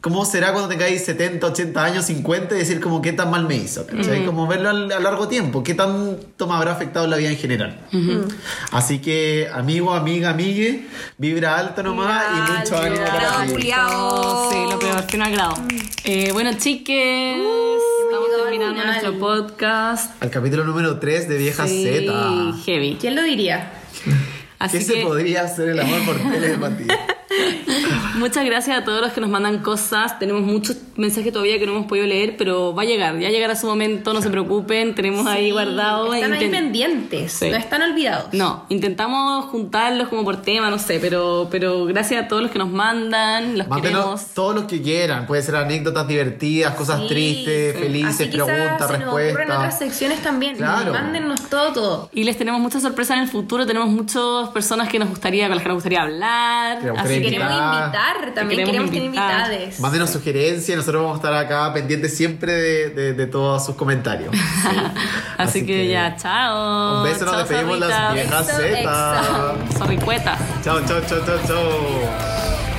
[0.00, 3.56] ¿cómo será cuando tengáis 70, 80 años, 50 y decir como qué tan mal me
[3.56, 3.86] hizo?
[3.86, 4.24] ¿cachai?
[4.26, 7.78] Como verlo al- a largo tiempo, qué tanto me habrá afectado la vida en general.
[8.72, 10.86] Así que, amigo, amiga, amigue,
[11.18, 13.46] vibra alto nomás y mucho ánimo para.
[13.46, 15.54] Sí, lo peor, final grado.
[16.04, 20.22] Eh, bueno, chiques, estamos llegado al terminando nuestro podcast.
[20.22, 22.12] Al capítulo número 3 de Vieja Sí, Z.
[22.64, 22.96] heavy.
[23.00, 23.72] ¿Quién lo diría?
[24.58, 26.98] Así ¿Qué que se podría hacer el amor por telepatía?
[28.20, 30.18] muchas gracias a todos los que nos mandan cosas.
[30.18, 33.56] Tenemos muchos mensajes todavía que no hemos podido leer, pero va a llegar, ya llegará
[33.56, 36.12] su momento, no se preocupen, tenemos ahí guardado.
[36.14, 37.50] Están ahí pendientes, Sí.
[37.50, 38.32] no están olvidados.
[38.32, 42.58] No, intentamos juntarlos como por tema, no sé, pero, pero gracias a todos los que
[42.58, 44.26] nos mandan, los Mándenos queremos.
[44.34, 45.26] todos los que quieran.
[45.26, 47.80] Puede ser anécdotas divertidas, cosas Sí, tristes, sí.
[47.82, 49.78] felices, preguntas, se nos ocurren otras respuestas.
[49.78, 50.56] secciones también.
[50.56, 50.92] Claro.
[50.92, 52.10] Mándennos todo, todo.
[52.12, 55.56] Y les tenemos muchas sorpresas en el futuro, tenemos muchas personas que nos gustaría, con
[55.56, 56.80] las que nos gustaría hablar.
[56.80, 58.09] Que así Queremos invitar.
[58.16, 59.40] Invitar, también Queremos queremos, tener invitar.
[59.52, 59.80] invitades.
[59.80, 64.34] Mándenos sugerencias, nosotros vamos a estar acá pendientes siempre de, de- de todos sus comentarios.
[64.60, 64.76] Sí.
[65.38, 66.98] Así, que, ya, chao.
[66.98, 69.54] Un beso, nos Chao, despedimos las viejas Beso, Z.
[69.78, 70.38] Zorricuetas.
[70.62, 72.69] Chao, chao, chao, chao, chao.